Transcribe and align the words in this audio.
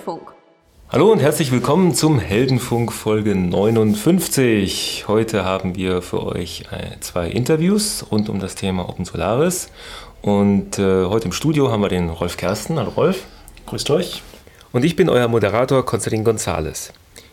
Heldenfunk. 0.00 0.32
Hallo 0.88 1.12
und 1.12 1.20
herzlich 1.20 1.52
willkommen 1.52 1.94
zum 1.94 2.18
Heldenfunk 2.18 2.90
Folge 2.90 3.34
59. 3.34 5.04
Heute 5.06 5.44
haben 5.44 5.76
wir 5.76 6.00
für 6.00 6.24
euch 6.24 6.64
äh, 6.70 6.98
zwei 7.00 7.28
Interviews 7.28 8.06
rund 8.10 8.30
um 8.30 8.40
das 8.40 8.54
Thema 8.54 8.88
Open 8.88 9.04
Solaris. 9.04 9.68
Und 10.22 10.78
äh, 10.78 11.04
heute 11.04 11.26
im 11.26 11.32
Studio 11.32 11.70
haben 11.70 11.82
wir 11.82 11.90
den 11.90 12.08
Rolf 12.08 12.38
Kersten. 12.38 12.78
Hallo 12.78 12.90
Rolf. 12.90 13.24
Grüßt 13.66 13.90
euch. 13.90 14.22
Und 14.72 14.84
ich 14.84 14.96
bin 14.96 15.10
euer 15.10 15.28
Moderator 15.28 15.84
Konstantin 15.84 16.24
Gonzales. 16.24 16.92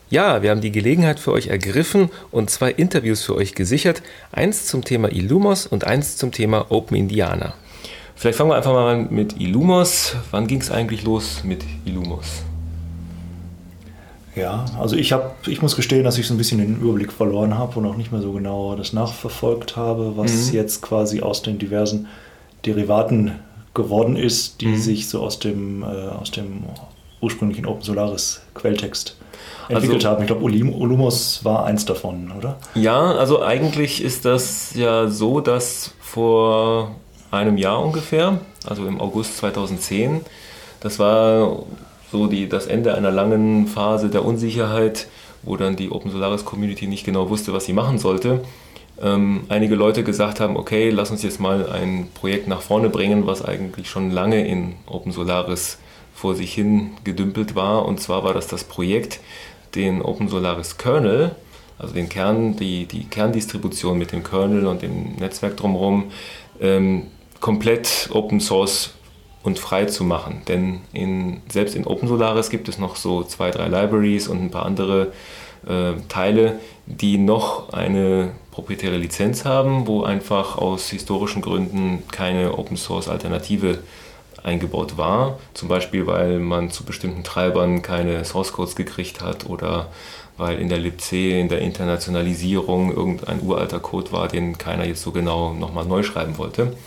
Ja, 0.09 0.41
wir 0.41 0.51
haben 0.51 0.61
die 0.61 0.71
Gelegenheit 0.71 1.19
für 1.21 1.31
euch 1.31 1.47
ergriffen 1.47 2.09
und 2.31 2.49
zwei 2.49 2.71
Interviews 2.71 3.23
für 3.23 3.35
euch 3.35 3.55
gesichert. 3.55 4.03
Eins 4.31 4.65
zum 4.65 4.83
Thema 4.83 5.09
Illumos 5.11 5.67
und 5.67 5.85
eins 5.85 6.17
zum 6.17 6.33
Thema 6.33 6.65
Open 6.69 6.97
Indiana. 6.97 7.53
Vielleicht 8.17 8.39
fangen 8.39 8.49
wir 8.49 8.55
einfach 8.55 8.73
mal 8.73 8.95
an 8.95 9.07
mit 9.11 9.39
Illumos. 9.39 10.15
Wann 10.31 10.47
ging 10.47 10.59
es 10.59 10.71
eigentlich 10.71 11.03
los 11.03 11.43
mit 11.43 11.63
Illumos? 11.85 12.46
Ja, 14.37 14.65
also 14.79 14.95
ich 14.95 15.11
habe, 15.13 15.31
ich 15.47 15.61
muss 15.61 15.75
gestehen, 15.75 16.03
dass 16.03 16.17
ich 16.17 16.27
so 16.27 16.33
ein 16.33 16.37
bisschen 16.37 16.59
den 16.59 16.79
Überblick 16.79 17.11
verloren 17.11 17.57
habe 17.57 17.79
und 17.79 17.85
auch 17.87 17.97
nicht 17.97 18.11
mehr 18.11 18.21
so 18.21 18.31
genau 18.33 18.75
das 18.75 18.93
nachverfolgt 18.93 19.75
habe, 19.75 20.15
was 20.15 20.49
mhm. 20.49 20.53
jetzt 20.53 20.81
quasi 20.83 21.21
aus 21.21 21.41
den 21.41 21.57
diversen 21.57 22.07
Derivaten 22.65 23.39
geworden 23.73 24.15
ist, 24.15 24.61
die 24.61 24.67
mhm. 24.67 24.77
sich 24.77 25.09
so 25.09 25.21
aus 25.21 25.39
dem, 25.39 25.81
äh, 25.81 25.85
aus 25.85 26.31
dem 26.31 26.63
ursprünglichen 27.19 27.65
Open 27.65 27.81
Solaris 27.81 28.41
Quelltext 28.53 29.15
entwickelt 29.69 30.05
also, 30.05 30.09
haben. 30.09 30.21
Ich 30.21 30.27
glaube, 30.27 30.43
Olumos 30.43 31.43
war 31.43 31.65
eins 31.65 31.85
davon, 31.85 32.31
oder? 32.37 32.57
Ja, 32.75 33.13
also 33.15 33.41
eigentlich 33.41 34.03
ist 34.03 34.25
das 34.25 34.75
ja 34.75 35.07
so, 35.07 35.41
dass 35.41 35.93
vor 35.99 36.95
einem 37.31 37.57
Jahr 37.57 37.83
ungefähr, 37.83 38.39
also 38.67 38.85
im 38.85 39.01
August 39.01 39.37
2010, 39.37 40.21
das 40.79 40.99
war 40.99 41.63
so 42.11 42.27
die, 42.27 42.47
das 42.47 42.67
Ende 42.67 42.95
einer 42.95 43.11
langen 43.11 43.67
Phase 43.67 44.09
der 44.09 44.25
Unsicherheit, 44.25 45.07
wo 45.43 45.57
dann 45.57 45.75
die 45.75 45.91
Open 45.91 46.11
Solaris 46.11 46.45
Community 46.45 46.87
nicht 46.87 47.05
genau 47.05 47.29
wusste, 47.29 47.53
was 47.53 47.65
sie 47.65 47.73
machen 47.73 47.97
sollte. 47.97 48.41
Ähm, 49.01 49.41
einige 49.49 49.75
Leute 49.75 50.03
gesagt 50.03 50.39
haben, 50.39 50.57
okay, 50.57 50.89
lass 50.89 51.11
uns 51.11 51.21
jetzt 51.21 51.39
mal 51.39 51.69
ein 51.69 52.09
Projekt 52.13 52.47
nach 52.47 52.61
vorne 52.61 52.89
bringen, 52.89 53.27
was 53.27 53.45
eigentlich 53.45 53.89
schon 53.89 54.11
lange 54.11 54.47
in 54.47 54.73
Open 54.87 55.11
Solaris 55.11 55.77
vor 56.13 56.33
sich 56.33 56.53
hin 56.53 56.91
gedümpelt 57.03 57.55
war. 57.55 57.85
Und 57.85 57.99
zwar 58.01 58.23
war 58.23 58.33
das 58.33 58.47
das 58.47 58.63
Projekt, 58.63 59.19
den 59.75 60.01
Open 60.01 60.29
Solaris 60.29 60.77
Kernel, 60.77 61.35
also 61.77 61.93
den 61.93 62.09
Kern, 62.09 62.55
die, 62.55 62.85
die 62.85 63.03
Kerndistribution 63.03 63.99
mit 63.99 64.11
dem 64.11 64.23
Kernel 64.23 64.65
und 64.65 64.81
dem 64.81 65.15
Netzwerk 65.19 65.57
drumherum, 65.57 66.11
ähm, 66.59 67.03
komplett 67.39 68.09
Open 68.11 68.39
Source 68.39 68.95
und 69.43 69.59
frei 69.59 69.85
zu 69.85 70.03
machen. 70.03 70.41
Denn 70.47 70.81
in, 70.93 71.41
selbst 71.49 71.75
in 71.75 71.85
OpenSolaris 71.85 72.49
gibt 72.49 72.67
es 72.69 72.77
noch 72.77 72.95
so 72.95 73.23
zwei, 73.23 73.51
drei 73.51 73.67
Libraries 73.67 74.27
und 74.27 74.41
ein 74.41 74.51
paar 74.51 74.65
andere 74.65 75.13
äh, 75.67 75.93
Teile, 76.09 76.59
die 76.85 77.17
noch 77.17 77.73
eine 77.73 78.31
proprietäre 78.51 78.97
Lizenz 78.97 79.45
haben, 79.45 79.87
wo 79.87 80.03
einfach 80.03 80.57
aus 80.57 80.89
historischen 80.89 81.41
Gründen 81.41 82.03
keine 82.11 82.57
Open 82.57 82.77
Source 82.77 83.07
Alternative 83.07 83.79
eingebaut 84.43 84.97
war. 84.97 85.39
Zum 85.53 85.67
Beispiel, 85.67 86.07
weil 86.07 86.39
man 86.39 86.71
zu 86.71 86.83
bestimmten 86.83 87.23
Treibern 87.23 87.81
keine 87.81 88.23
Source 88.25 88.53
Codes 88.53 88.75
gekriegt 88.75 89.21
hat 89.21 89.45
oder 89.47 89.87
weil 90.37 90.59
in 90.59 90.69
der 90.69 90.77
libc, 90.77 91.11
in 91.11 91.49
der 91.49 91.61
Internationalisierung 91.61 92.93
irgendein 92.93 93.41
uralter 93.41 93.79
Code 93.79 94.11
war, 94.11 94.27
den 94.27 94.57
keiner 94.57 94.85
jetzt 94.85 95.01
so 95.01 95.11
genau 95.11 95.53
nochmal 95.53 95.85
neu 95.85 96.03
schreiben 96.03 96.37
wollte. 96.37 96.77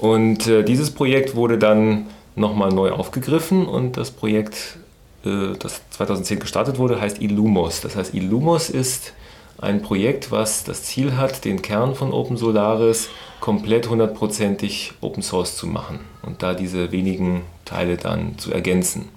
Und 0.00 0.46
äh, 0.46 0.62
dieses 0.64 0.90
Projekt 0.92 1.34
wurde 1.34 1.58
dann 1.58 2.06
nochmal 2.34 2.70
neu 2.70 2.90
aufgegriffen 2.90 3.66
und 3.66 3.98
das 3.98 4.10
Projekt, 4.10 4.78
äh, 5.26 5.52
das 5.58 5.82
2010 5.90 6.40
gestartet 6.40 6.78
wurde, 6.78 6.98
heißt 6.98 7.20
Illumos. 7.20 7.82
Das 7.82 7.96
heißt, 7.96 8.14
Illumos 8.14 8.70
ist 8.70 9.12
ein 9.58 9.82
Projekt, 9.82 10.30
was 10.30 10.64
das 10.64 10.84
Ziel 10.84 11.18
hat, 11.18 11.44
den 11.44 11.60
Kern 11.60 11.94
von 11.94 12.14
Open 12.14 12.38
Solaris 12.38 13.10
komplett 13.40 13.90
hundertprozentig 13.90 14.92
Open 15.02 15.22
Source 15.22 15.56
zu 15.56 15.66
machen 15.66 16.00
und 16.22 16.42
da 16.42 16.54
diese 16.54 16.92
wenigen 16.92 17.42
Teile 17.66 17.98
dann 17.98 18.38
zu 18.38 18.52
ergänzen. 18.52 19.10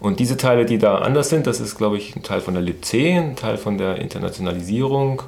Und 0.00 0.18
diese 0.18 0.36
Teile, 0.36 0.66
die 0.66 0.78
da 0.78 0.98
anders 0.98 1.30
sind, 1.30 1.46
das 1.46 1.60
ist, 1.60 1.76
glaube 1.76 1.98
ich, 1.98 2.16
ein 2.16 2.24
Teil 2.24 2.40
von 2.40 2.54
der 2.54 2.64
libc, 2.64 2.94
ein 2.94 3.36
Teil 3.36 3.58
von 3.58 3.78
der 3.78 3.98
Internationalisierung 3.98 5.22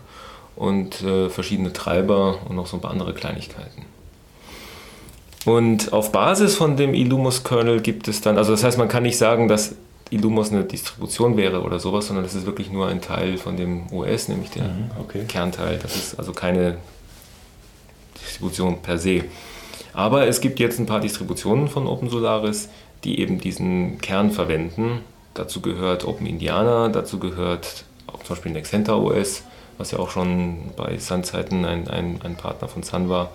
und 0.56 1.02
äh, 1.02 1.30
verschiedene 1.30 1.72
Treiber 1.72 2.40
und 2.48 2.56
noch 2.56 2.66
so 2.66 2.76
ein 2.76 2.80
paar 2.80 2.90
andere 2.90 3.14
Kleinigkeiten. 3.14 3.95
Und 5.46 5.92
auf 5.92 6.10
Basis 6.10 6.56
von 6.56 6.76
dem 6.76 6.92
Illumos-Kernel 6.92 7.80
gibt 7.80 8.08
es 8.08 8.20
dann, 8.20 8.36
also 8.36 8.50
das 8.50 8.64
heißt, 8.64 8.78
man 8.78 8.88
kann 8.88 9.04
nicht 9.04 9.16
sagen, 9.16 9.46
dass 9.46 9.76
Illumos 10.10 10.50
eine 10.50 10.64
Distribution 10.64 11.36
wäre 11.36 11.62
oder 11.62 11.78
sowas, 11.78 12.08
sondern 12.08 12.24
das 12.24 12.34
ist 12.34 12.46
wirklich 12.46 12.72
nur 12.72 12.88
ein 12.88 13.00
Teil 13.00 13.38
von 13.38 13.56
dem 13.56 13.86
OS, 13.92 14.26
nämlich 14.26 14.50
der 14.50 14.64
mhm, 14.64 14.90
okay. 15.00 15.24
Kernteil. 15.28 15.78
Das 15.80 15.94
ist 15.94 16.18
also 16.18 16.32
keine 16.32 16.78
Distribution 18.20 18.82
per 18.82 18.98
se. 18.98 19.22
Aber 19.92 20.26
es 20.26 20.40
gibt 20.40 20.58
jetzt 20.58 20.80
ein 20.80 20.86
paar 20.86 21.00
Distributionen 21.00 21.68
von 21.68 21.86
OpenSolaris, 21.86 22.68
die 23.04 23.20
eben 23.20 23.38
diesen 23.38 24.00
Kern 24.00 24.32
verwenden. 24.32 25.02
Dazu 25.34 25.60
gehört 25.60 26.04
OpenIndiana, 26.04 26.88
dazu 26.88 27.20
gehört 27.20 27.84
auch 28.08 28.18
zum 28.24 28.34
Beispiel 28.34 28.50
Nexenta 28.50 28.96
OS, 28.96 29.44
was 29.78 29.92
ja 29.92 30.00
auch 30.00 30.10
schon 30.10 30.72
bei 30.76 30.98
Sun-Zeiten 30.98 31.64
ein, 31.64 31.86
ein, 31.86 32.20
ein 32.24 32.34
Partner 32.34 32.66
von 32.66 32.82
Sun 32.82 33.08
war 33.08 33.30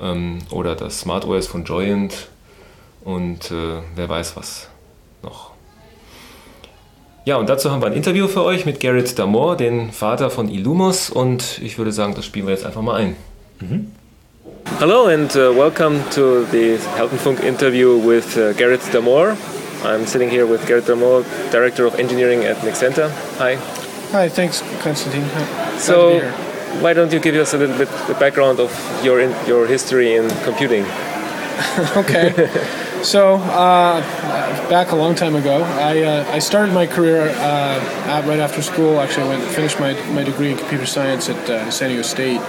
ähm, 0.00 0.38
oder 0.50 0.74
das 0.74 1.00
Smart 1.00 1.24
OS 1.24 1.46
von 1.46 1.64
Joyent 1.64 2.28
und 3.04 3.50
äh, 3.50 3.80
wer 3.94 4.08
weiß 4.08 4.36
was 4.36 4.68
noch. 5.22 5.50
Ja, 7.24 7.36
und 7.36 7.48
dazu 7.48 7.70
haben 7.70 7.82
wir 7.82 7.86
ein 7.86 7.92
Interview 7.92 8.28
für 8.28 8.42
euch 8.42 8.66
mit 8.66 8.80
Garrett 8.80 9.18
Damore, 9.18 9.56
den 9.56 9.92
Vater 9.92 10.30
von 10.30 10.48
Illumos 10.48 11.10
und 11.10 11.60
ich 11.62 11.78
würde 11.78 11.92
sagen, 11.92 12.14
das 12.14 12.24
spielen 12.24 12.46
wir 12.46 12.54
jetzt 12.54 12.66
einfach 12.66 12.82
mal 12.82 12.96
ein. 12.96 13.16
Mhm. 13.60 13.92
Hello 14.78 15.06
and 15.06 15.34
uh, 15.36 15.54
welcome 15.54 16.00
to 16.14 16.44
the 16.50 16.78
Heldenfunk 16.96 17.42
interview 17.44 17.98
with 17.98 18.36
uh, 18.36 18.52
Garrett 18.56 18.80
Damore. 18.92 19.36
I'm 19.84 20.06
sitting 20.06 20.30
here 20.30 20.46
with 20.46 20.66
Garrett 20.66 20.86
Damore, 20.86 21.24
Director 21.50 21.86
of 21.86 21.98
Engineering 21.98 22.44
at 22.44 22.56
Nexenta. 22.58 23.10
Hi. 23.38 23.56
Hi, 24.12 24.28
thanks, 24.28 24.62
Konstantin. 24.82 25.24
So, 25.78 26.20
why 26.80 26.92
don't 26.92 27.12
you 27.12 27.20
give 27.20 27.34
us 27.34 27.54
a 27.54 27.58
little 27.58 27.76
bit 27.76 27.88
the 28.06 28.14
background 28.14 28.60
of 28.60 28.70
your 29.04 29.20
in, 29.20 29.30
your 29.46 29.66
history 29.66 30.14
in 30.14 30.28
computing? 30.44 30.84
okay. 31.96 32.48
so 33.02 33.36
uh, 33.36 34.00
back 34.70 34.92
a 34.92 34.96
long 34.96 35.14
time 35.14 35.34
ago, 35.34 35.62
I, 35.62 36.02
uh, 36.02 36.24
I 36.30 36.38
started 36.38 36.72
my 36.72 36.86
career 36.86 37.28
uh, 37.36 38.22
right 38.26 38.40
after 38.40 38.62
school. 38.62 39.00
Actually, 39.00 39.24
I 39.24 39.28
went 39.36 39.42
finished 39.50 39.78
my, 39.78 39.92
my 40.12 40.24
degree 40.24 40.50
in 40.52 40.56
computer 40.56 40.86
science 40.86 41.28
at 41.28 41.50
uh, 41.50 41.70
San 41.70 41.88
Diego 41.88 42.02
State. 42.02 42.40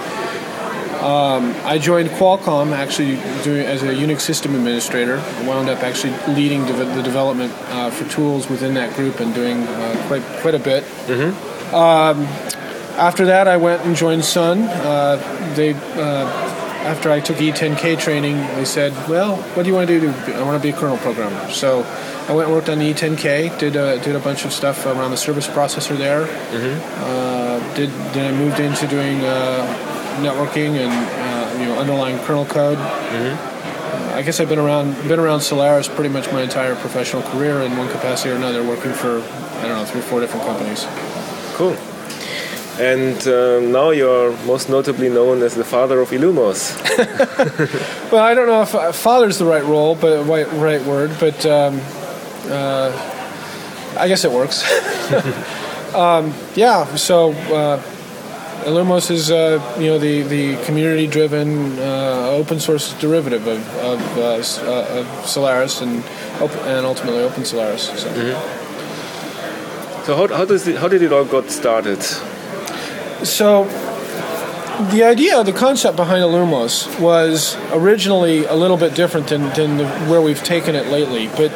Um, 1.02 1.56
I 1.66 1.80
joined 1.80 2.10
Qualcomm 2.10 2.74
actually 2.74 3.16
doing 3.44 3.66
as 3.66 3.82
a 3.82 3.88
Unix 3.88 4.22
system 4.22 4.54
administrator. 4.54 5.18
I 5.18 5.48
wound 5.48 5.68
up 5.68 5.82
actually 5.82 6.14
leading 6.36 6.64
de- 6.66 6.74
the 6.74 7.02
development 7.02 7.52
uh, 7.70 7.90
for 7.90 8.08
tools 8.08 8.48
within 8.48 8.76
that 8.76 8.96
group 8.96 9.20
and 9.20 9.34
doing 9.34 9.64
uh, 9.64 10.06
quite 10.08 10.22
quite 10.42 10.54
a 10.54 10.60
bit. 10.60 10.84
Mm-hmm. 11.08 11.74
Um, 11.74 12.28
after 12.98 13.26
that, 13.26 13.48
I 13.48 13.58
went 13.58 13.86
and 13.86 13.96
joined 13.96 14.26
Sun. 14.26 14.64
Uh, 14.64 15.54
they, 15.56 15.74
uh, 15.74 16.28
after 16.84 17.12
I 17.12 17.20
took 17.20 17.38
E10K 17.38 18.00
training, 18.00 18.38
they 18.56 18.66
said, 18.66 18.92
"Well, 19.08 19.38
what 19.54 19.64
do 19.64 19.70
you 19.70 19.76
want 19.76 19.88
to 19.88 20.00
do? 20.00 20.10
I 20.34 20.44
want 20.44 20.62
to 20.62 20.64
be 20.64 20.76
a 20.76 20.78
kernel 20.78 20.98
programmer." 20.98 21.50
So 21.52 21.86
I 22.28 22.34
went 22.34 22.48
and 22.48 22.56
worked 22.56 22.70
on 22.70 22.80
the 22.80 22.94
E10K. 22.94 23.58
Did 23.60 23.76
a, 23.76 24.00
did 24.00 24.16
a 24.16 24.20
bunch 24.20 24.46
of 24.46 24.54
stuff 24.54 24.86
around 24.86 25.12
the 25.12 25.18
service 25.18 25.48
processor 25.48 25.98
there. 25.98 26.26
Mm-hmm. 26.26 27.04
Uh, 27.04 27.76
did 27.76 27.90
then 28.14 28.34
I 28.34 28.38
moved 28.38 28.60
into 28.60 28.88
doing 28.88 29.22
uh, 29.22 29.66
networking 30.22 30.78
and 30.78 30.92
uh, 30.92 31.60
you 31.60 31.66
know 31.66 31.80
underlying 31.80 32.20
kernel 32.20 32.46
code. 32.46 32.78
Mm-hmm. 32.78 33.52
I 34.16 34.22
guess 34.24 34.40
I've 34.40 34.50
been 34.50 34.60
around 34.60 34.94
been 35.08 35.20
around 35.20 35.42
Solaris 35.42 35.88
pretty 35.88 36.10
much 36.10 36.32
my 36.32 36.42
entire 36.42 36.76
professional 36.76 37.24
career 37.24 37.62
in 37.62 37.78
one 37.78 37.90
capacity 37.90 38.30
or 38.30 38.36
another, 38.36 38.64
working 38.64 38.94
for 38.94 39.22
I 39.22 39.68
don't 39.68 39.78
know 39.78 39.86
three 39.86 40.02
or 40.02 40.04
four 40.04 40.20
different 40.20 40.46
companies. 40.46 40.86
Cool. 41.56 41.78
And 42.82 43.28
uh, 43.28 43.60
now 43.60 43.92
you're 43.92 44.36
most 44.48 44.68
notably 44.68 45.08
known 45.08 45.44
as 45.44 45.54
the 45.54 45.64
father 45.64 46.00
of 46.00 46.10
Illumos. 46.10 46.76
well, 48.12 48.24
I 48.24 48.34
don't 48.34 48.48
know 48.48 48.64
if 48.64 48.74
uh, 48.74 48.92
father's 48.92 49.38
the 49.38 49.46
right 49.46 49.64
role, 49.64 49.94
but 49.94 50.26
right, 50.26 50.52
right 50.54 50.82
word, 50.82 51.16
but 51.20 51.46
um, 51.46 51.80
uh, 52.46 52.92
I 54.00 54.08
guess 54.08 54.26
it 54.26 54.32
works. 54.32 54.64
um, 55.94 56.34
yeah, 56.56 56.96
so 56.96 57.34
uh, 57.54 57.80
Illumos 58.66 59.12
is 59.12 59.30
uh, 59.30 59.62
you 59.78 59.86
know 59.86 60.00
the, 60.00 60.24
the 60.24 60.58
community 60.66 61.06
driven 61.06 61.78
uh, 61.78 62.30
open 62.32 62.60
source 62.60 62.94
derivative 63.00 63.46
of, 63.46 63.78
of, 63.78 64.18
uh, 64.18 65.00
of 65.00 65.06
Solaris 65.28 65.82
and 65.82 66.04
and 66.42 66.84
ultimately 66.84 67.22
Open 67.22 67.46
Solaris. 67.46 67.90
So, 67.90 68.10
mm-hmm. 68.10 68.34
so 70.04 70.16
how, 70.16 70.36
how, 70.36 70.46
does 70.46 70.68
it, 70.68 70.78
how 70.78 70.88
did 70.88 71.04
it 71.04 71.14
all 71.14 71.26
got 71.26 71.52
started? 71.52 72.04
So, 73.24 73.66
the 74.90 75.04
idea, 75.04 75.44
the 75.44 75.54
concept 75.54 75.96
behind 75.96 76.24
Illumos 76.24 77.00
was 77.00 77.56
originally 77.72 78.46
a 78.46 78.56
little 78.56 78.78
bit 78.78 78.96
different 78.96 79.28
than, 79.28 79.42
than 79.54 79.78
the, 79.78 79.88
where 80.10 80.22
we've 80.22 80.44
taken 80.44 80.76
it 80.76 80.88
lately. 80.88 81.28
But 81.28 81.52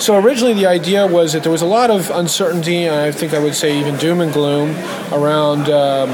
so 0.00 0.18
originally 0.18 0.54
the 0.54 0.66
idea 0.66 1.06
was 1.06 1.32
that 1.32 1.42
there 1.42 1.52
was 1.52 1.62
a 1.62 1.66
lot 1.66 1.90
of 1.90 2.10
uncertainty, 2.10 2.84
and 2.84 2.94
I 2.94 3.10
think 3.12 3.34
I 3.34 3.38
would 3.38 3.54
say 3.54 3.78
even 3.78 3.96
doom 3.96 4.20
and 4.20 4.32
gloom 4.32 4.70
around 5.12 5.68
um, 5.70 6.10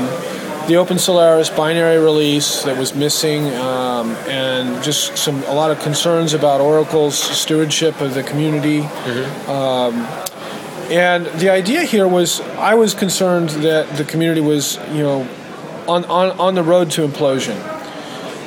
the 0.68 0.76
Open 0.76 0.98
Solaris 0.98 1.48
binary 1.50 1.96
release 1.96 2.62
that 2.64 2.76
was 2.76 2.94
missing, 2.94 3.46
um, 3.54 4.10
and 4.26 4.82
just 4.82 5.16
some 5.16 5.42
a 5.44 5.54
lot 5.54 5.70
of 5.70 5.80
concerns 5.80 6.34
about 6.34 6.60
Oracle's 6.60 7.18
stewardship 7.18 8.00
of 8.00 8.14
the 8.14 8.22
community. 8.22 8.80
Mm-hmm. 8.80 9.50
Um, 9.50 10.27
and 10.90 11.26
the 11.40 11.50
idea 11.50 11.82
here 11.82 12.08
was, 12.08 12.40
I 12.40 12.74
was 12.74 12.94
concerned 12.94 13.50
that 13.50 13.96
the 13.96 14.04
community 14.04 14.40
was, 14.40 14.76
you 14.92 15.02
know, 15.02 15.28
on, 15.86 16.04
on, 16.04 16.38
on 16.38 16.54
the 16.54 16.62
road 16.62 16.90
to 16.92 17.06
implosion. 17.06 17.56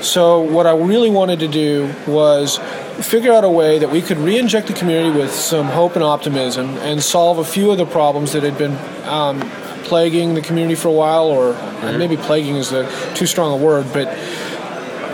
So 0.04 0.42
what 0.42 0.66
I 0.66 0.76
really 0.76 1.10
wanted 1.10 1.40
to 1.40 1.48
do 1.48 1.94
was 2.08 2.60
figure 3.02 3.34
out 3.34 3.44
a 3.44 3.50
way 3.50 3.80
that 3.80 3.90
we 3.92 4.02
could 4.02 4.18
re-inject 4.18 4.68
the 4.68 4.74
community 4.74 5.18
with 5.18 5.32
some 5.32 5.68
hope 5.68 5.96
and 5.96 6.04
optimism 6.04 6.78
and 6.78 7.02
solve 7.02 7.38
a 7.38 7.46
few 7.46 7.72
of 7.72 7.78
the 7.78 7.86
problems 7.86 8.34
that 8.34 8.44
had 8.44 8.58
been 8.58 8.76
um, 9.08 9.40
plaguing 9.84 10.34
the 10.34 10.42
community 10.42 10.76
for 10.76 10.88
a 10.88 10.94
while, 10.94 11.26
or 11.26 11.54
mm-hmm. 11.54 11.98
maybe 11.98 12.18
plaguing 12.18 12.56
is 12.56 12.72
a, 12.72 12.90
too 13.14 13.26
strong 13.26 13.60
a 13.60 13.64
word, 13.64 13.86
but 13.94 14.08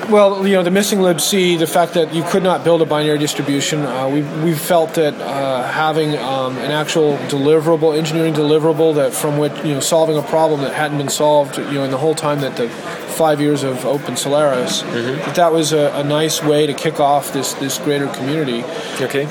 well, 0.09 0.48
you 0.48 0.54
know, 0.54 0.63
the 0.63 0.71
missing 0.71 1.00
libc, 1.00 1.59
the 1.59 1.68
fact 1.68 1.94
that 1.94 2.13
you 2.13 2.24
could 2.24 2.44
not 2.44 2.63
build 2.63 2.81
a 2.81 2.86
binary 2.86 3.18
distribution, 3.18 3.83
uh, 3.83 4.07
we 4.07 4.21
we 4.44 4.54
felt 4.54 4.94
that 4.95 5.13
uh, 5.15 5.63
having 5.68 6.18
um, 6.18 6.57
an 6.57 6.71
actual 6.71 7.18
deliverable, 7.30 7.98
engineering 7.98 8.33
deliverable 8.33 8.95
that 8.95 9.13
from 9.13 9.38
which 9.38 9.54
you 9.63 9.74
know 9.74 9.80
solving 9.80 10.18
a 10.18 10.21
problem 10.21 10.62
that 10.62 10.74
hadn't 10.74 10.98
been 10.98 11.09
solved, 11.09 11.57
you 11.57 11.74
know, 11.74 11.83
in 11.83 11.92
the 11.92 11.98
whole 11.98 12.15
time 12.15 12.42
that 12.42 12.56
the 12.56 12.69
five 12.69 13.42
years 13.42 13.63
of 13.63 13.86
Open 13.86 14.15
Solaris, 14.15 14.83
mm-hmm. 14.83 15.18
that 15.25 15.36
that 15.36 15.51
was 15.51 15.74
a, 15.74 15.92
a, 15.95 16.04
nice 16.04 16.44
way 16.44 16.68
to 16.68 16.74
kick 16.74 17.00
off 17.00 17.33
this 17.33 17.54
this 17.56 17.77
greater 17.80 18.07
community. 18.07 18.63
Okay. 19.01 19.25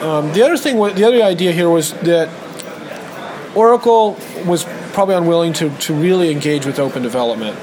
Um, 0.00 0.32
the 0.32 0.42
other 0.42 0.56
thing, 0.56 0.76
the 0.76 1.04
other 1.04 1.22
idea 1.22 1.52
here 1.52 1.70
was 1.70 1.92
that 2.00 2.28
Oracle 3.54 4.18
was 4.44 4.66
probably 4.96 5.14
unwilling 5.14 5.52
to, 5.52 5.68
to 5.76 5.92
really 5.92 6.32
engage 6.32 6.64
with 6.64 6.78
open 6.78 7.02
development. 7.02 7.54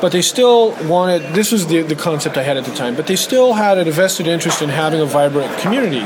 But 0.00 0.10
they 0.10 0.22
still 0.22 0.72
wanted, 0.88 1.22
this 1.34 1.52
was 1.52 1.68
the, 1.68 1.82
the 1.82 1.94
concept 1.94 2.36
I 2.36 2.42
had 2.42 2.56
at 2.56 2.64
the 2.64 2.74
time, 2.74 2.96
but 2.96 3.06
they 3.06 3.14
still 3.14 3.52
had 3.52 3.78
a 3.78 3.88
vested 3.92 4.26
interest 4.26 4.60
in 4.60 4.70
having 4.70 5.00
a 5.00 5.06
vibrant 5.06 5.56
community. 5.60 6.04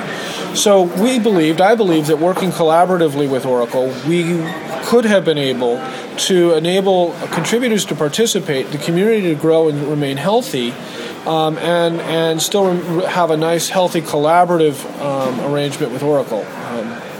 So 0.55 0.83
we 0.83 1.19
believed, 1.19 1.63
I 1.63 1.75
believed, 1.75 2.09
that 2.09 2.19
working 2.19 2.51
collaboratively 2.51 3.31
with 3.31 3.47
Oracle, 3.47 3.95
we 4.07 4.25
could 4.85 5.07
have 5.07 5.25
been 5.25 5.39
able 5.39 5.83
to 6.29 6.53
enable 6.53 7.15
contributors 7.33 7.87
to 7.87 7.95
participate, 7.95 8.71
the 8.71 8.79
community 8.79 9.23
to 9.23 9.35
grow 9.35 9.71
and 9.71 9.83
remain 9.89 10.19
healthy, 10.19 10.73
um, 11.27 11.57
and 11.57 11.99
and 12.03 12.43
still 12.43 12.77
have 13.07 13.31
a 13.31 13.37
nice, 13.39 13.71
healthy, 13.71 14.03
collaborative 14.03 14.85
um, 15.01 15.41
arrangement 15.51 15.93
with 15.93 16.03
Oracle. 16.03 16.45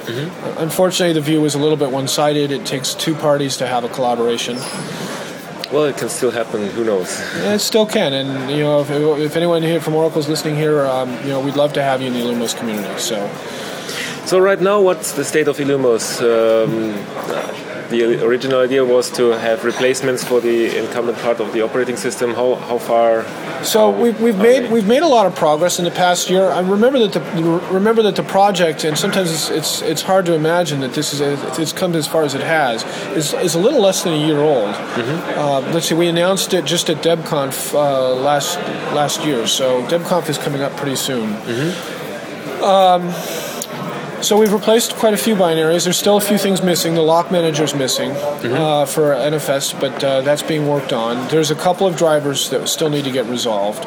Mm-hmm. 0.07 0.59
Unfortunately, 0.59 1.13
the 1.13 1.21
view 1.21 1.45
is 1.45 1.55
a 1.55 1.59
little 1.59 1.77
bit 1.77 1.91
one-sided. 1.91 2.51
It 2.51 2.67
takes 2.67 2.95
two 2.95 3.15
parties 3.15 3.57
to 3.59 3.67
have 3.67 3.85
a 3.85 3.89
collaboration. 3.89 4.57
Well, 5.73 5.85
it 5.85 5.97
can 5.97 6.09
still 6.09 6.31
happen. 6.31 6.69
Who 6.69 6.85
knows? 6.85 7.19
Yeah, 7.37 7.55
it 7.55 7.59
still 7.61 7.87
can. 7.87 8.13
And 8.13 8.51
you 8.51 8.61
know, 8.61 8.81
if, 8.81 8.91
if 8.91 9.37
anyone 9.37 9.63
here 9.63 9.81
from 9.81 9.95
Oracle 9.95 10.21
is 10.21 10.29
listening 10.29 10.57
here, 10.57 10.85
um, 10.87 11.11
you 11.23 11.31
know, 11.31 11.41
we'd 11.41 11.57
love 11.57 11.73
to 11.73 11.83
have 11.83 12.01
you 12.01 12.09
in 12.09 12.13
the 12.13 12.21
Illumos 12.21 12.57
community. 12.57 12.99
So. 12.99 13.29
So 14.27 14.39
right 14.39 14.59
now, 14.59 14.81
what's 14.81 15.13
the 15.13 15.25
state 15.25 15.49
of 15.49 15.59
Illumos? 15.59 16.21
Um, 16.23 16.95
the 17.91 18.25
original 18.25 18.61
idea 18.61 18.85
was 18.85 19.11
to 19.13 19.31
have 19.31 19.65
replacements 19.65 20.25
for 20.25 20.41
the 20.41 20.77
incumbent 20.79 21.19
part 21.19 21.41
of 21.41 21.53
the 21.53 21.63
operating 21.63 21.97
system. 21.97 22.35
How, 22.35 22.55
how 22.57 22.79
far? 22.79 23.25
So 23.65 23.91
we've, 23.91 24.21
we've 24.21 24.39
made 24.39 24.71
we've 24.71 24.87
made 24.87 25.03
a 25.03 25.09
lot 25.09 25.27
of 25.27 25.35
progress 25.35 25.79
in 25.79 25.85
the 25.85 25.91
past 25.91 26.29
year. 26.29 26.51
I 26.51 26.61
remember 26.61 26.99
that 27.07 27.13
the 27.13 27.21
remember 27.71 28.03
that 28.03 28.17
the 28.17 28.23
project, 28.23 28.85
and 28.85 28.97
sometimes 28.99 29.31
it's 29.31 29.51
it's, 29.51 29.83
it's 29.83 30.03
hard 30.03 30.27
to 30.27 30.35
imagine 30.35 30.81
that 30.81 30.93
this 30.95 31.13
is 31.15 31.21
a, 31.21 31.61
it's 31.61 31.73
come 31.73 31.95
as 31.95 32.07
far 32.07 32.23
as 32.25 32.35
it 32.35 32.43
has. 32.43 32.85
is, 33.17 33.33
is 33.35 33.55
a 33.55 33.59
little 33.59 33.81
less 33.81 34.03
than 34.03 34.13
a 34.13 34.27
year 34.27 34.41
old. 34.41 34.75
Mm-hmm. 34.75 35.39
Uh, 35.39 35.61
let's 35.73 35.87
see, 35.87 35.95
we 35.95 36.09
announced 36.09 36.53
it 36.55 36.65
just 36.65 36.91
at 36.91 36.99
DebConf 36.99 37.75
uh, 37.75 38.15
last 38.15 38.59
last 38.95 39.25
year. 39.25 39.47
So 39.47 39.83
DebConf 39.87 40.29
is 40.29 40.39
coming 40.39 40.63
up 40.63 40.73
pretty 40.77 40.97
soon. 40.97 41.31
Mm-hmm. 41.31 42.65
Um, 42.65 43.44
so 44.23 44.39
we've 44.39 44.53
replaced 44.53 44.95
quite 44.95 45.15
a 45.15 45.17
few 45.17 45.35
binaries. 45.35 45.85
There's 45.85 45.99
still 45.99 46.17
a 46.17 46.21
few 46.21 46.39
things 46.39 46.63
missing. 46.63 46.95
The 46.95 47.03
lock 47.03 47.31
manager 47.31 47.65
is 47.65 47.75
missing 47.75 48.11
mm-hmm. 48.11 48.55
uh, 48.55 48.87
for 48.87 49.15
NFS, 49.15 49.79
but 49.81 50.03
uh, 50.03 50.21
that's 50.23 50.43
being 50.43 50.67
worked 50.69 50.93
on. 50.93 51.29
There's 51.29 51.51
a 51.51 51.55
couple 51.55 51.87
of 51.87 51.97
drivers 51.97 52.51
that 52.51 52.69
still 52.69 52.91
need 52.91 53.05
to 53.05 53.11
get 53.11 53.27
resolved. 53.27 53.85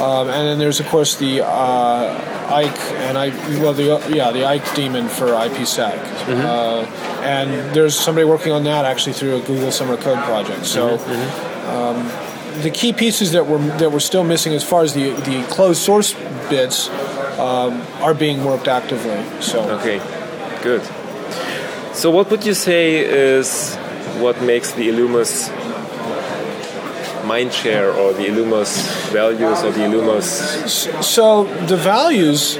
Um, 0.00 0.28
and 0.28 0.48
then 0.48 0.58
there's 0.58 0.80
of 0.80 0.86
course 0.88 1.16
the 1.16 1.46
uh, 1.46 2.52
Ike 2.52 2.80
and 3.06 3.16
I 3.16 3.28
well 3.60 3.72
the 3.72 4.04
yeah 4.12 4.32
the 4.32 4.44
Ike 4.44 4.74
daemon 4.74 5.08
for 5.08 5.26
IPsec, 5.26 5.92
mm-hmm. 5.92 6.40
uh, 6.40 7.24
and 7.24 7.74
there's 7.74 7.96
somebody 7.96 8.26
working 8.26 8.50
on 8.50 8.64
that 8.64 8.84
actually 8.84 9.12
through 9.12 9.36
a 9.36 9.40
Google 9.42 9.70
Summer 9.70 9.96
Code 9.96 10.18
project. 10.24 10.66
So. 10.66 10.98
Mm-hmm. 10.98 11.12
mm-hmm. 11.12 11.54
Um, 11.64 12.24
the 12.62 12.70
key 12.70 12.92
pieces 12.92 13.32
that 13.32 13.46
were 13.46 13.58
that 13.78 13.90
were 13.90 14.00
still 14.00 14.22
missing 14.22 14.52
as 14.52 14.62
far 14.62 14.82
as 14.82 14.94
the 14.94 15.10
the 15.10 15.44
closed 15.50 15.82
source 15.82 16.14
bits 16.48 16.88
um, 17.38 17.82
are 18.00 18.14
being 18.14 18.44
worked 18.44 18.68
actively. 18.68 19.22
So 19.40 19.60
okay, 19.78 19.98
good. 20.62 20.82
So 21.94 22.10
what 22.10 22.30
would 22.30 22.44
you 22.44 22.54
say 22.54 22.98
is 22.98 23.76
what 24.18 24.40
makes 24.42 24.72
the 24.72 24.88
Illumos 24.88 25.48
mindshare 27.22 27.94
or 27.96 28.12
the 28.12 28.26
Illumos 28.26 29.10
values 29.10 29.62
or 29.62 29.70
the 29.70 29.80
Illumos? 29.80 31.02
So 31.02 31.44
the 31.66 31.76
values 31.76 32.58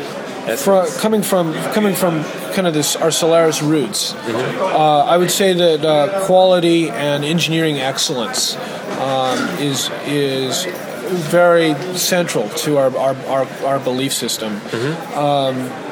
from, 0.57 0.87
coming 0.99 1.23
from 1.23 1.55
coming 1.73 1.95
from 1.95 2.23
kind 2.53 2.67
of 2.67 2.75
this 2.75 2.97
our 2.97 3.11
Solaris 3.11 3.63
roots, 3.63 4.13
mm-hmm. 4.13 4.63
uh, 4.63 5.05
I 5.05 5.17
would 5.17 5.31
say 5.31 5.53
that 5.55 5.85
uh, 5.85 6.27
quality 6.27 6.91
and 6.91 7.25
engineering 7.25 7.79
excellence 7.81 8.57
um, 9.01 9.39
is 9.59 9.91
is 10.07 10.67
very 11.05 11.75
central 11.97 12.49
to 12.51 12.79
our, 12.79 12.97
our, 12.97 13.15
our, 13.27 13.47
our 13.65 13.79
belief 13.79 14.13
system. 14.13 14.57
Mm-hmm. 14.61 15.19
Um, 15.19 15.85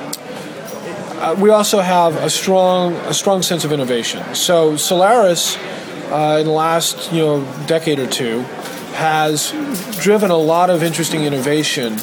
uh, 1.22 1.34
we 1.34 1.50
also 1.50 1.80
have 1.80 2.16
a 2.16 2.28
strong 2.28 2.94
a 3.06 3.14
strong 3.14 3.42
sense 3.42 3.64
of 3.64 3.70
innovation. 3.70 4.34
So 4.34 4.76
Solaris, 4.76 5.56
uh, 6.10 6.38
in 6.40 6.46
the 6.46 6.52
last 6.52 7.12
you 7.12 7.20
know 7.20 7.66
decade 7.66 8.00
or 8.00 8.08
two, 8.08 8.40
has 8.94 9.52
driven 10.00 10.32
a 10.32 10.36
lot 10.36 10.68
of 10.68 10.82
interesting 10.82 11.22
innovation 11.22 11.96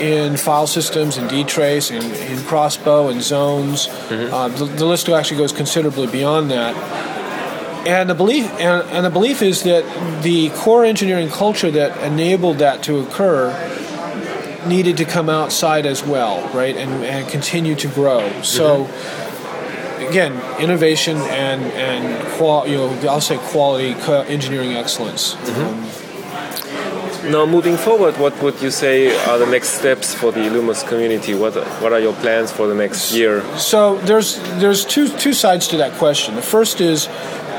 in 0.00 0.36
file 0.36 0.66
systems 0.66 1.18
and 1.18 1.30
dtrace 1.30 1.94
and 1.94 2.04
in 2.30 2.42
crossbow 2.46 3.08
and 3.08 3.22
zones. 3.22 3.86
Mm-hmm. 3.86 4.34
Uh, 4.34 4.48
the, 4.48 4.64
the, 4.64 4.86
list 4.86 5.08
actually 5.08 5.38
goes 5.38 5.52
considerably 5.52 6.06
beyond 6.06 6.50
that. 6.50 6.74
And 7.86 8.08
the 8.08 8.14
belief 8.14 8.50
and, 8.52 8.88
and 8.90 9.06
the 9.06 9.10
belief 9.10 9.42
is 9.42 9.62
that 9.64 9.84
the 10.22 10.50
core 10.50 10.84
engineering 10.84 11.28
culture 11.28 11.70
that 11.70 12.02
enabled 12.02 12.58
that 12.58 12.82
to 12.84 12.98
occur 12.98 13.52
needed 14.66 14.96
to 14.96 15.04
come 15.04 15.28
outside 15.28 15.84
as 15.84 16.02
well, 16.02 16.48
right, 16.54 16.74
and, 16.74 17.04
and 17.04 17.28
continue 17.28 17.74
to 17.76 17.88
grow. 17.88 18.42
So. 18.42 18.84
Mm-hmm 18.84 19.24
again, 20.08 20.60
innovation 20.60 21.16
and 21.16 21.62
and 21.62 22.28
qual, 22.36 22.66
you 22.68 22.76
know, 22.76 22.88
I'll 23.08 23.20
say 23.20 23.38
quality 23.38 23.94
engineering 24.30 24.74
excellence. 24.74 25.34
Mm-hmm. 25.34 25.62
Um, 25.62 27.30
now, 27.30 27.46
moving 27.46 27.78
forward, 27.78 28.18
what 28.18 28.40
would 28.42 28.60
you 28.60 28.70
say 28.70 29.16
are 29.28 29.38
the 29.38 29.46
next 29.46 29.68
steps 29.78 30.14
for 30.14 30.30
the 30.30 30.40
Illumos 30.40 30.86
community? 30.86 31.34
What 31.34 31.54
what 31.80 31.92
are 31.92 32.00
your 32.00 32.12
plans 32.14 32.52
for 32.52 32.66
the 32.66 32.74
next 32.74 33.14
year? 33.14 33.42
So 33.56 33.96
there's 34.00 34.38
there's 34.60 34.84
two 34.84 35.08
two 35.08 35.32
sides 35.32 35.68
to 35.68 35.78
that 35.78 35.92
question. 35.92 36.34
The 36.34 36.42
first 36.42 36.80
is 36.80 37.08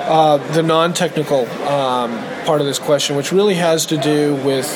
uh, 0.05 0.37
the 0.53 0.63
non-technical 0.63 1.45
um, 1.67 2.11
part 2.45 2.61
of 2.61 2.67
this 2.67 2.79
question, 2.79 3.15
which 3.15 3.31
really 3.31 3.55
has 3.55 3.85
to 3.87 3.97
do 3.97 4.35
with 4.35 4.67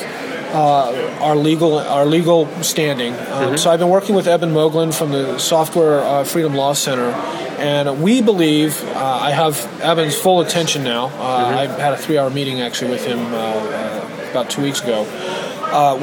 uh, 0.52 1.18
our 1.20 1.36
legal 1.36 1.78
our 1.78 2.04
legal 2.04 2.46
standing. 2.62 3.12
Um, 3.12 3.18
mm-hmm. 3.20 3.56
So 3.56 3.70
I've 3.70 3.78
been 3.78 3.88
working 3.88 4.14
with 4.14 4.26
Eben 4.26 4.50
Moglen 4.50 4.92
from 4.92 5.12
the 5.12 5.38
Software 5.38 6.00
uh, 6.00 6.24
Freedom 6.24 6.54
Law 6.54 6.72
Center, 6.72 7.10
and 7.58 8.02
we 8.02 8.20
believe 8.20 8.82
uh, 8.88 9.18
I 9.22 9.30
have 9.30 9.54
Eben's 9.80 10.16
full 10.16 10.40
attention 10.40 10.82
now. 10.82 11.06
Uh, 11.06 11.10
mm-hmm. 11.10 11.58
I 11.58 11.66
had 11.80 11.92
a 11.92 11.96
three-hour 11.96 12.30
meeting 12.30 12.60
actually 12.60 12.90
with 12.90 13.06
him 13.06 13.20
uh, 13.32 14.30
about 14.30 14.50
two 14.50 14.62
weeks 14.62 14.80
ago. 14.82 15.06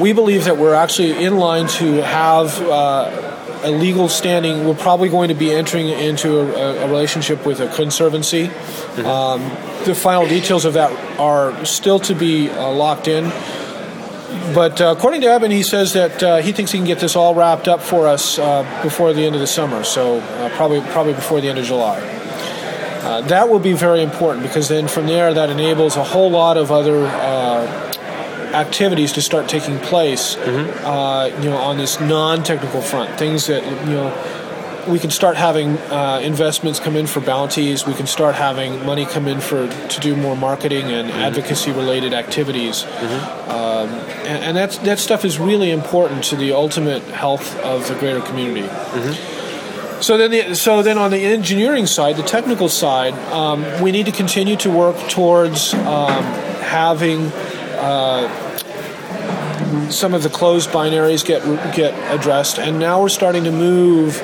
we 0.00 0.12
believe 0.12 0.44
that 0.44 0.56
we're 0.56 0.74
actually 0.74 1.22
in 1.22 1.36
line 1.36 1.66
to 1.66 2.02
have 2.02 2.58
a 3.62 3.70
legal 3.70 4.08
standing, 4.08 4.66
we're 4.66 4.74
probably 4.74 5.08
going 5.08 5.28
to 5.28 5.34
be 5.34 5.52
entering 5.52 5.88
into 5.88 6.40
a, 6.40 6.84
a 6.84 6.88
relationship 6.88 7.44
with 7.46 7.60
a 7.60 7.74
conservancy. 7.74 8.46
Mm-hmm. 8.46 9.06
Um, 9.06 9.40
the 9.84 9.94
final 9.94 10.26
details 10.26 10.64
of 10.64 10.74
that 10.74 10.90
are 11.18 11.64
still 11.64 11.98
to 12.00 12.14
be 12.14 12.50
uh, 12.50 12.70
locked 12.70 13.08
in. 13.08 13.30
But 14.54 14.80
uh, 14.80 14.94
according 14.96 15.22
to 15.22 15.28
Eben, 15.28 15.50
he 15.50 15.62
says 15.62 15.94
that 15.94 16.22
uh, 16.22 16.36
he 16.38 16.52
thinks 16.52 16.70
he 16.72 16.78
can 16.78 16.86
get 16.86 17.00
this 17.00 17.16
all 17.16 17.34
wrapped 17.34 17.68
up 17.68 17.80
for 17.80 18.06
us 18.06 18.38
uh, 18.38 18.62
before 18.82 19.12
the 19.12 19.24
end 19.24 19.34
of 19.34 19.40
the 19.40 19.46
summer, 19.46 19.84
so 19.84 20.18
uh, 20.18 20.48
probably 20.50 20.80
probably 20.92 21.14
before 21.14 21.40
the 21.40 21.48
end 21.48 21.58
of 21.58 21.64
July. 21.64 21.98
Uh, 23.02 23.22
that 23.22 23.48
will 23.48 23.58
be 23.58 23.72
very 23.72 24.02
important 24.02 24.42
because 24.42 24.68
then 24.68 24.86
from 24.88 25.06
there 25.06 25.32
that 25.32 25.48
enables 25.48 25.96
a 25.96 26.04
whole 26.04 26.30
lot 26.30 26.56
of 26.56 26.70
other 26.70 27.06
uh, 27.06 27.87
activities 28.66 29.12
to 29.12 29.22
start 29.22 29.48
taking 29.48 29.78
place. 29.78 30.36
Uh, 30.84 31.30
you 31.42 31.50
know, 31.50 31.56
on 31.56 31.78
this 31.78 32.00
non-technical 32.00 32.82
front, 32.82 33.18
things 33.18 33.46
that 33.46 33.62
you 33.86 33.94
know 33.94 34.08
we 34.88 34.98
can 34.98 35.10
start 35.10 35.36
having 35.36 35.76
uh, 35.90 36.20
investments 36.22 36.80
come 36.80 36.96
in 36.96 37.06
for 37.06 37.20
bounties. 37.20 37.86
We 37.86 37.94
can 37.94 38.06
start 38.06 38.34
having 38.34 38.84
money 38.86 39.04
come 39.04 39.28
in 39.28 39.40
for 39.40 39.68
to 39.68 40.00
do 40.00 40.16
more 40.16 40.36
marketing 40.36 40.84
and 40.86 41.10
advocacy 41.10 41.72
related 41.72 42.12
activities, 42.14 42.84
um, 43.48 43.88
and, 44.24 44.44
and 44.44 44.56
that's 44.56 44.78
that 44.78 44.98
stuff 44.98 45.24
is 45.24 45.38
really 45.38 45.70
important 45.70 46.24
to 46.24 46.36
the 46.36 46.52
ultimate 46.52 47.02
health 47.02 47.56
of 47.60 47.86
the 47.88 47.94
greater 47.94 48.20
community. 48.20 48.68
So 50.00 50.16
then, 50.16 50.30
the, 50.30 50.54
so 50.54 50.82
then 50.82 50.96
on 50.96 51.10
the 51.10 51.18
engineering 51.18 51.86
side, 51.86 52.16
the 52.16 52.22
technical 52.22 52.68
side, 52.68 53.14
um, 53.32 53.64
we 53.82 53.90
need 53.90 54.06
to 54.06 54.12
continue 54.12 54.54
to 54.58 54.70
work 54.70 54.96
towards 55.08 55.74
um, 55.74 56.22
having 56.62 57.32
uh, 57.74 58.28
some 59.90 60.14
of 60.14 60.22
the 60.22 60.28
closed 60.28 60.70
binaries 60.70 61.24
get 61.24 61.42
get 61.74 61.94
addressed, 62.14 62.58
and 62.58 62.78
now 62.78 63.00
we're 63.00 63.08
starting 63.08 63.44
to 63.44 63.52
move 63.52 64.22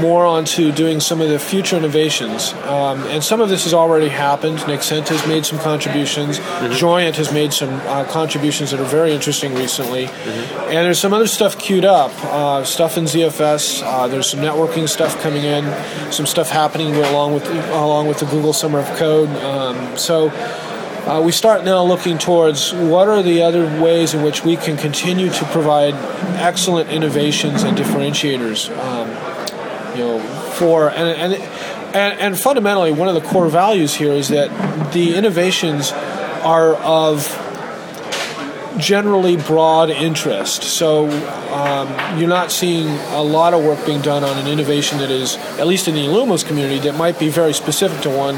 more 0.00 0.24
onto 0.24 0.72
doing 0.72 1.00
some 1.00 1.20
of 1.20 1.28
the 1.28 1.38
future 1.38 1.76
innovations. 1.76 2.52
Um, 2.64 3.02
and 3.04 3.22
some 3.22 3.40
of 3.40 3.48
this 3.48 3.64
has 3.64 3.74
already 3.74 4.08
happened. 4.08 4.58
Nexenta 4.60 5.08
has 5.08 5.26
made 5.26 5.46
some 5.46 5.58
contributions. 5.58 6.38
Joyent 6.78 7.16
has 7.16 7.32
made 7.32 7.52
some 7.52 7.70
uh, 7.70 8.04
contributions 8.04 8.70
that 8.70 8.80
are 8.80 8.84
very 8.84 9.12
interesting 9.12 9.54
recently. 9.54 10.06
And 10.06 10.86
there's 10.86 10.98
some 10.98 11.12
other 11.12 11.26
stuff 11.26 11.58
queued 11.58 11.84
up. 11.84 12.12
Uh, 12.24 12.64
stuff 12.64 12.96
in 12.96 13.04
ZFS. 13.04 13.82
Uh, 13.84 14.08
there's 14.08 14.28
some 14.28 14.40
networking 14.40 14.88
stuff 14.88 15.20
coming 15.22 15.44
in. 15.44 15.64
Some 16.12 16.26
stuff 16.26 16.50
happening 16.50 16.94
along 16.94 17.34
with 17.34 17.46
along 17.70 18.06
with 18.06 18.18
the 18.18 18.26
Google 18.26 18.52
Summer 18.52 18.80
of 18.80 18.88
Code. 18.96 19.28
Um, 19.28 19.96
so. 19.96 20.30
Uh, 21.06 21.20
we 21.20 21.32
start 21.32 21.64
now 21.64 21.84
looking 21.84 22.16
towards 22.16 22.72
what 22.72 23.08
are 23.08 23.22
the 23.22 23.42
other 23.42 23.66
ways 23.82 24.14
in 24.14 24.22
which 24.22 24.42
we 24.42 24.56
can 24.56 24.74
continue 24.78 25.28
to 25.28 25.44
provide 25.46 25.92
excellent 26.40 26.88
innovations 26.88 27.62
and 27.62 27.76
differentiators. 27.76 28.70
Um, 28.78 29.08
you 29.94 30.02
know, 30.02 30.18
for 30.56 30.88
and, 30.88 31.34
and 31.34 31.34
and 31.94 32.20
and 32.20 32.38
fundamentally, 32.38 32.90
one 32.90 33.08
of 33.08 33.14
the 33.14 33.20
core 33.20 33.50
values 33.50 33.94
here 33.94 34.12
is 34.12 34.28
that 34.28 34.48
the 34.94 35.14
innovations 35.14 35.92
are 35.92 36.74
of 36.76 37.28
generally 38.78 39.36
broad 39.36 39.90
interest. 39.90 40.62
So 40.62 41.08
um, 41.52 42.18
you're 42.18 42.28
not 42.28 42.50
seeing 42.50 42.88
a 43.12 43.22
lot 43.22 43.52
of 43.52 43.62
work 43.62 43.84
being 43.84 44.00
done 44.00 44.24
on 44.24 44.38
an 44.38 44.48
innovation 44.48 44.98
that 44.98 45.10
is, 45.10 45.36
at 45.58 45.66
least 45.66 45.86
in 45.86 45.94
the 45.94 46.06
Illumos 46.06 46.46
community, 46.46 46.78
that 46.80 46.96
might 46.96 47.18
be 47.18 47.28
very 47.28 47.52
specific 47.52 48.00
to 48.00 48.10
one 48.10 48.36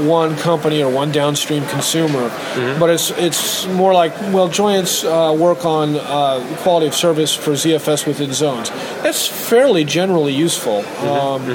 one 0.00 0.36
company 0.36 0.82
or 0.82 0.90
one 0.92 1.12
downstream 1.12 1.64
consumer. 1.66 2.30
But 2.78 2.90
it's 2.90 3.10
it's 3.10 3.66
more 3.66 3.92
like 3.94 4.12
well, 4.32 4.48
Joyent's 4.48 5.04
uh, 5.04 5.34
work 5.38 5.64
on 5.64 5.96
uh, 5.96 6.40
quality 6.62 6.86
of 6.86 6.94
service 6.94 7.34
for 7.34 7.52
ZFS 7.52 8.06
within 8.06 8.32
zones. 8.32 8.70
That's 9.02 9.26
fairly 9.26 9.84
generally 9.84 10.34
useful. 10.34 10.84
Um, 11.08 11.46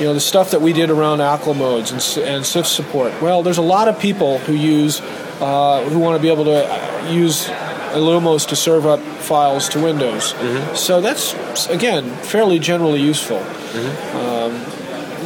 You 0.00 0.06
know 0.06 0.14
the 0.14 0.20
stuff 0.20 0.50
that 0.52 0.60
we 0.62 0.72
did 0.72 0.90
around 0.90 1.18
ACL 1.18 1.56
modes 1.56 1.90
and, 1.90 2.00
and 2.24 2.44
CIFS 2.44 2.66
support. 2.72 3.12
Well, 3.20 3.42
there's 3.42 3.58
a 3.58 3.62
lot 3.76 3.88
of 3.88 3.98
people 3.98 4.38
who 4.46 4.52
use 4.54 5.00
uh, 5.40 5.82
who 5.90 5.98
want 5.98 6.16
to 6.16 6.22
be 6.22 6.30
able 6.30 6.44
to 6.44 6.58
uh, 6.70 7.10
use 7.10 7.48
Illumos 7.98 8.46
to 8.48 8.54
serve 8.56 8.86
up 8.86 9.00
files 9.00 9.68
to 9.70 9.80
Windows. 9.82 10.34
So 10.78 11.00
that's 11.00 11.34
again 11.68 12.04
fairly 12.22 12.58
generally 12.60 13.00
useful. 13.00 13.42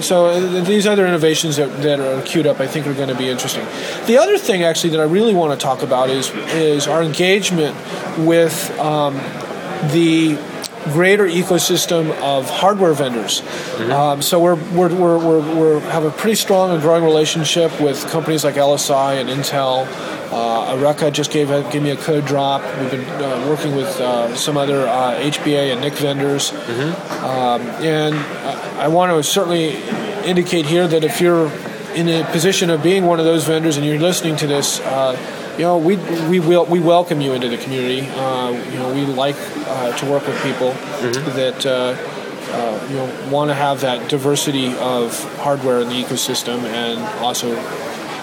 So 0.02 0.26
uh, 0.26 0.60
these 0.64 0.86
other 0.86 1.06
innovations 1.06 1.56
that, 1.56 1.82
that 1.82 2.00
are 2.00 2.22
queued 2.22 2.46
up, 2.46 2.60
I 2.60 2.66
think, 2.66 2.86
are 2.86 2.94
going 2.94 3.08
to 3.08 3.14
be 3.14 3.28
interesting. 3.28 3.64
The 4.06 4.18
other 4.18 4.38
thing, 4.38 4.62
actually, 4.62 4.90
that 4.90 5.00
I 5.00 5.04
really 5.04 5.34
want 5.34 5.58
to 5.58 5.62
talk 5.62 5.82
about 5.82 6.10
is 6.10 6.30
is 6.52 6.86
our 6.86 7.02
engagement 7.02 7.76
with 8.18 8.70
um, 8.78 9.14
the 9.92 10.38
greater 10.90 11.26
ecosystem 11.26 12.10
of 12.20 12.50
hardware 12.50 12.92
vendors. 12.92 13.40
Um, 13.90 14.20
so 14.20 14.40
we're, 14.40 14.56
we're, 14.72 14.94
we're, 14.94 15.18
we're, 15.18 15.56
we're 15.56 15.80
have 15.80 16.04
a 16.04 16.10
pretty 16.10 16.34
strong 16.34 16.72
and 16.72 16.82
growing 16.82 17.04
relationship 17.04 17.80
with 17.80 18.04
companies 18.10 18.44
like 18.44 18.56
LSI 18.56 19.20
and 19.20 19.28
Intel. 19.28 19.86
Uh, 20.32 21.10
just 21.10 21.30
gave, 21.30 21.50
a, 21.50 21.62
gave 21.70 21.82
me 21.82 21.90
a 21.90 21.96
code 21.96 22.24
drop. 22.26 22.62
We've 22.80 22.90
been 22.90 23.04
uh, 23.22 23.46
working 23.48 23.76
with 23.76 24.00
uh, 24.00 24.34
some 24.34 24.56
other 24.56 24.86
uh, 24.86 25.20
HBA 25.20 25.72
and 25.72 25.80
NIC 25.80 25.94
vendors. 25.94 26.52
Um, 27.22 27.62
and 27.82 28.14
uh, 28.14 28.76
I 28.78 28.88
want 28.88 29.12
to 29.12 29.22
certainly 29.22 29.76
indicate 30.24 30.66
here 30.66 30.88
that 30.88 31.04
if 31.04 31.20
you're 31.20 31.50
in 31.94 32.08
a 32.08 32.24
position 32.32 32.70
of 32.70 32.82
being 32.82 33.04
one 33.04 33.18
of 33.18 33.26
those 33.26 33.44
vendors 33.44 33.76
and 33.76 33.84
you're 33.84 33.98
listening 33.98 34.36
to 34.36 34.46
this, 34.46 34.80
uh, 34.80 35.16
you 35.58 35.64
know, 35.64 35.76
we, 35.76 35.96
we, 36.28 36.40
will, 36.40 36.64
we 36.64 36.80
welcome 36.80 37.20
you 37.20 37.32
into 37.32 37.48
the 37.48 37.58
community. 37.58 38.08
Uh, 38.08 38.50
you 38.50 38.78
know, 38.78 38.94
we 38.94 39.04
like 39.04 39.36
uh, 39.38 39.96
to 39.98 40.10
work 40.10 40.26
with 40.26 40.42
people 40.42 40.72
that 41.34 41.66
uh, 41.66 41.94
uh, 42.52 42.86
you 42.88 42.96
know, 42.96 43.30
want 43.30 43.50
to 43.50 43.54
have 43.54 43.80
that 43.80 44.08
diversity 44.08 44.74
of 44.76 45.22
hardware 45.36 45.80
in 45.80 45.88
the 45.88 45.94
ecosystem 45.94 46.64
and 46.64 46.98
also 47.22 47.54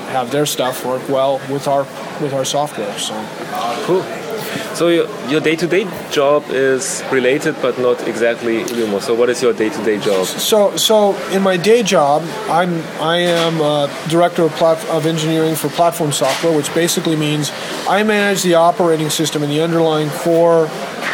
have 0.09 0.31
their 0.31 0.45
stuff 0.45 0.85
work 0.85 1.07
well 1.09 1.39
with 1.49 1.67
our 1.67 1.83
with 2.21 2.33
our 2.33 2.45
software. 2.45 2.97
So. 2.99 3.13
Cool. 3.85 4.03
So 4.73 4.87
your, 4.87 5.07
your 5.27 5.41
day-to-day 5.41 5.85
job 6.09 6.43
is 6.49 7.03
related, 7.11 7.55
but 7.61 7.77
not 7.79 8.07
exactly 8.07 8.63
Illumos. 8.63 9.01
So 9.01 9.13
what 9.13 9.29
is 9.29 9.41
your 9.43 9.53
day-to-day 9.53 9.99
job? 9.99 10.25
So, 10.25 10.75
so 10.77 11.15
in 11.31 11.41
my 11.41 11.57
day 11.57 11.83
job, 11.83 12.23
I'm 12.49 12.81
I 13.01 13.17
am 13.17 13.59
director 14.09 14.43
of, 14.43 14.51
plat- 14.53 14.83
of 14.89 15.05
engineering 15.05 15.55
for 15.55 15.69
platform 15.69 16.11
software, 16.11 16.55
which 16.55 16.73
basically 16.73 17.15
means 17.15 17.51
I 17.87 18.03
manage 18.03 18.43
the 18.43 18.55
operating 18.55 19.09
system 19.09 19.43
and 19.43 19.51
the 19.51 19.61
underlying 19.61 20.09
core 20.09 20.69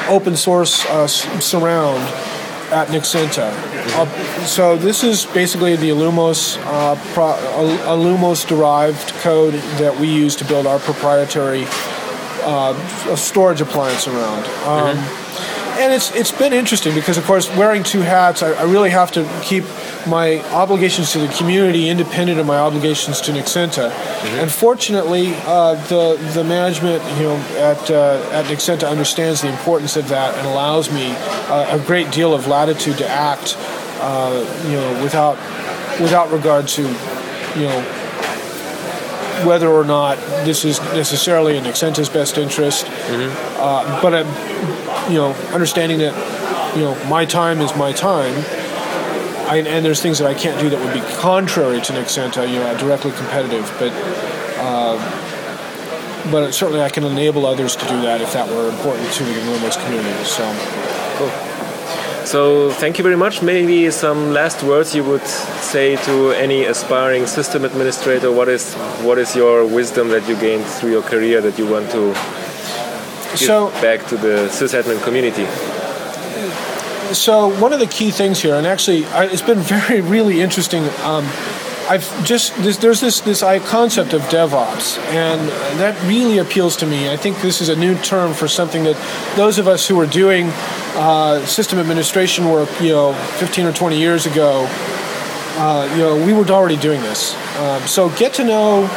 open 0.07 0.35
source 0.35 0.85
uh, 0.85 1.03
s- 1.03 1.25
surround 1.43 2.03
at 2.71 2.87
Nexenta. 2.89 3.51
Uh, 3.95 4.45
so 4.45 4.77
this 4.77 5.03
is 5.03 5.25
basically 5.27 5.75
the 5.75 5.89
Illumos 5.89 6.57
uh, 6.65 6.95
pro- 7.13 7.37
Illumos 7.85 8.47
derived 8.47 9.09
code 9.21 9.53
that 9.79 9.99
we 9.99 10.07
use 10.07 10.35
to 10.37 10.45
build 10.45 10.65
our 10.65 10.79
proprietary 10.79 11.65
uh, 12.43 13.15
storage 13.15 13.61
appliance 13.61 14.07
around. 14.07 14.45
Um, 14.65 14.97
and 15.77 15.93
it's 15.93 16.15
it's 16.15 16.31
been 16.31 16.53
interesting 16.53 16.95
because, 16.95 17.17
of 17.17 17.25
course, 17.25 17.49
wearing 17.55 17.83
two 17.83 18.01
hats, 18.01 18.41
I, 18.41 18.53
I 18.53 18.63
really 18.63 18.91
have 18.91 19.11
to 19.13 19.29
keep 19.43 19.65
my 20.07 20.41
obligations 20.53 21.11
to 21.13 21.19
the 21.19 21.27
community 21.29 21.89
independent 21.89 22.39
of 22.39 22.45
my 22.45 22.57
obligations 22.57 23.21
to 23.21 23.31
Nexenta. 23.31 23.91
And 24.41 24.51
fortunately, 24.51 25.33
uh, 25.45 25.75
the 25.87 26.17
the 26.33 26.43
management, 26.43 27.03
you 27.17 27.23
know, 27.23 27.35
at 27.57 27.89
uh, 27.89 28.29
at 28.31 28.45
Nexenta 28.45 28.89
understands 28.89 29.41
the 29.41 29.49
importance 29.49 29.95
of 29.97 30.07
that 30.09 30.35
and 30.37 30.47
allows 30.47 30.91
me 30.91 31.13
uh, 31.49 31.77
a 31.79 31.85
great 31.85 32.11
deal 32.11 32.33
of 32.33 32.47
latitude 32.47 32.97
to 32.97 33.07
act, 33.07 33.55
uh, 34.01 34.45
you 34.65 34.73
know, 34.73 35.03
without 35.03 35.37
without 35.99 36.31
regard 36.31 36.67
to, 36.67 36.81
you 36.81 37.65
know, 37.65 37.81
whether 39.45 39.67
or 39.69 39.83
not 39.83 40.17
this 40.45 40.65
is 40.65 40.79
necessarily 40.93 41.57
in 41.57 41.63
Nexenta's 41.63 42.09
best 42.09 42.37
interest. 42.37 42.85
Uh, 43.57 44.01
but 44.01 44.13
I'm, 44.13 45.11
you 45.11 45.17
know, 45.17 45.31
understanding 45.53 45.99
that, 45.99 46.75
you 46.75 46.83
know, 46.83 46.95
my 47.05 47.25
time 47.25 47.59
is 47.61 47.75
my 47.75 47.91
time. 47.91 48.33
I, 49.47 49.57
and 49.57 49.85
there's 49.85 50.01
things 50.01 50.19
that 50.19 50.27
I 50.27 50.33
can't 50.33 50.59
do 50.59 50.69
that 50.69 50.79
would 50.79 50.93
be 50.93 51.01
contrary 51.17 51.79
to 51.81 51.93
Nexenta, 51.93 52.47
you 52.47 52.59
know, 52.59 52.77
directly 52.77 53.11
competitive. 53.11 53.65
But, 53.79 53.91
uh, 54.57 54.97
but 56.31 56.51
certainly 56.51 56.81
I 56.81 56.89
can 56.89 57.03
enable 57.03 57.45
others 57.45 57.75
to 57.75 57.87
do 57.87 58.01
that 58.01 58.21
if 58.21 58.33
that 58.33 58.49
were 58.49 58.69
important 58.69 59.11
to 59.13 59.23
the 59.23 59.31
Illumos 59.31 59.81
community. 59.83 60.23
So. 60.23 60.43
cool. 61.17 61.31
So 62.25 62.71
thank 62.71 62.97
you 62.97 63.03
very 63.03 63.15
much. 63.15 63.43
Maybe 63.43 63.91
some 63.91 64.33
last 64.33 64.63
words 64.63 64.95
you 64.95 65.03
would 65.03 65.25
say 65.27 65.95
to 66.05 66.31
any 66.31 66.65
aspiring 66.65 67.27
system 67.27 67.63
administrator. 67.65 68.31
What 68.31 68.49
is 68.49 68.73
what 69.03 69.19
is 69.19 69.35
your 69.35 69.63
wisdom 69.67 70.07
that 70.09 70.27
you 70.27 70.35
gained 70.35 70.65
through 70.65 70.89
your 70.91 71.03
career 71.03 71.39
that 71.41 71.59
you 71.59 71.67
want 71.67 71.91
to 71.91 72.13
give 73.37 73.47
So- 73.47 73.69
back 73.81 74.07
to 74.07 74.17
the 74.17 74.49
sysadmin 74.49 75.03
community? 75.03 75.45
So 77.15 77.59
one 77.59 77.73
of 77.73 77.79
the 77.79 77.87
key 77.87 78.11
things 78.11 78.41
here, 78.41 78.55
and 78.55 78.67
actually, 78.67 79.05
I, 79.05 79.25
it's 79.25 79.41
been 79.41 79.59
very, 79.59 80.01
really 80.15 80.41
interesting. 80.41 80.83
Um, 81.03 81.25
I've 81.87 82.25
just 82.25 82.55
this, 82.63 82.77
there's 82.77 82.99
this 82.99 83.19
this 83.21 83.41
concept 83.41 84.13
of 84.13 84.21
DevOps, 84.23 84.97
and 85.09 85.47
that 85.79 86.01
really 86.07 86.39
appeals 86.39 86.75
to 86.77 86.87
me. 86.87 87.11
I 87.11 87.17
think 87.17 87.41
this 87.41 87.61
is 87.61 87.69
a 87.69 87.75
new 87.75 87.95
term 87.99 88.33
for 88.33 88.47
something 88.47 88.83
that 88.85 89.35
those 89.35 89.59
of 89.59 89.67
us 89.67 89.87
who 89.87 89.95
were 89.95 90.07
doing 90.07 90.49
uh, 90.95 91.45
system 91.45 91.77
administration 91.77 92.49
work, 92.49 92.69
you 92.81 92.89
know, 92.89 93.13
15 93.13 93.65
or 93.65 93.73
20 93.73 93.99
years 93.99 94.25
ago, 94.25 94.65
uh, 95.57 95.87
you 95.91 95.99
know, 95.99 96.25
we 96.25 96.33
were 96.33 96.45
already 96.45 96.77
doing 96.77 97.01
this. 97.01 97.35
Um, 97.57 97.85
so 97.87 98.09
get 98.17 98.33
to 98.35 98.43
know. 98.43 98.89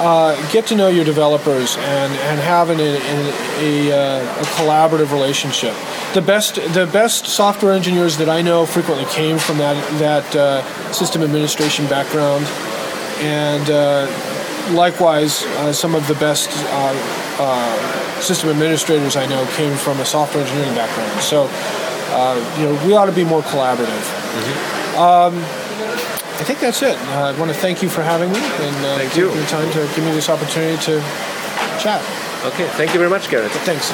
Uh, 0.00 0.52
get 0.52 0.64
to 0.64 0.76
know 0.76 0.88
your 0.88 1.04
developers 1.04 1.76
and, 1.76 2.12
and 2.12 2.38
have 2.38 2.70
an, 2.70 2.78
an, 2.78 3.34
a, 3.58 3.90
uh, 3.90 4.22
a 4.22 4.44
collaborative 4.54 5.10
relationship. 5.10 5.74
The 6.14 6.22
best 6.22 6.54
the 6.54 6.88
best 6.92 7.26
software 7.26 7.72
engineers 7.72 8.16
that 8.18 8.28
I 8.28 8.40
know 8.40 8.64
frequently 8.64 9.06
came 9.06 9.38
from 9.38 9.58
that 9.58 9.76
that 9.98 10.36
uh, 10.36 10.62
system 10.92 11.22
administration 11.22 11.88
background, 11.88 12.46
and 13.24 13.68
uh, 13.70 14.06
likewise, 14.70 15.44
uh, 15.44 15.72
some 15.72 15.94
of 15.94 16.06
the 16.06 16.14
best 16.14 16.48
uh, 16.52 16.94
uh, 17.40 18.20
system 18.20 18.50
administrators 18.50 19.16
I 19.16 19.26
know 19.26 19.44
came 19.56 19.76
from 19.76 19.98
a 20.00 20.04
software 20.04 20.44
engineering 20.44 20.74
background. 20.74 21.20
So, 21.22 21.48
uh, 21.50 22.56
you 22.58 22.66
know, 22.66 22.86
we 22.86 22.94
ought 22.94 23.06
to 23.06 23.12
be 23.12 23.24
more 23.24 23.42
collaborative. 23.42 24.04
Um, 24.96 25.67
I 26.40 26.44
think 26.44 26.60
that's 26.60 26.82
it. 26.82 26.96
Uh, 27.08 27.32
I 27.34 27.38
want 27.38 27.50
to 27.50 27.56
thank 27.58 27.82
you 27.82 27.88
for 27.88 28.02
having 28.02 28.30
me 28.30 28.38
and 28.38 28.76
uh, 28.84 28.96
Thank 28.96 29.16
you. 29.16 29.26
taking 29.26 29.40
the 29.40 29.46
time 29.46 29.70
to 29.72 29.80
give 29.94 30.04
me 30.04 30.12
this 30.12 30.28
opportunity 30.28 30.76
to 30.84 31.00
chat. 31.80 32.00
Okay, 32.46 32.66
thank 32.76 32.92
you 32.94 32.98
very 33.00 33.10
much, 33.10 33.28
Garrett. 33.28 33.50
Thanks. 33.64 33.92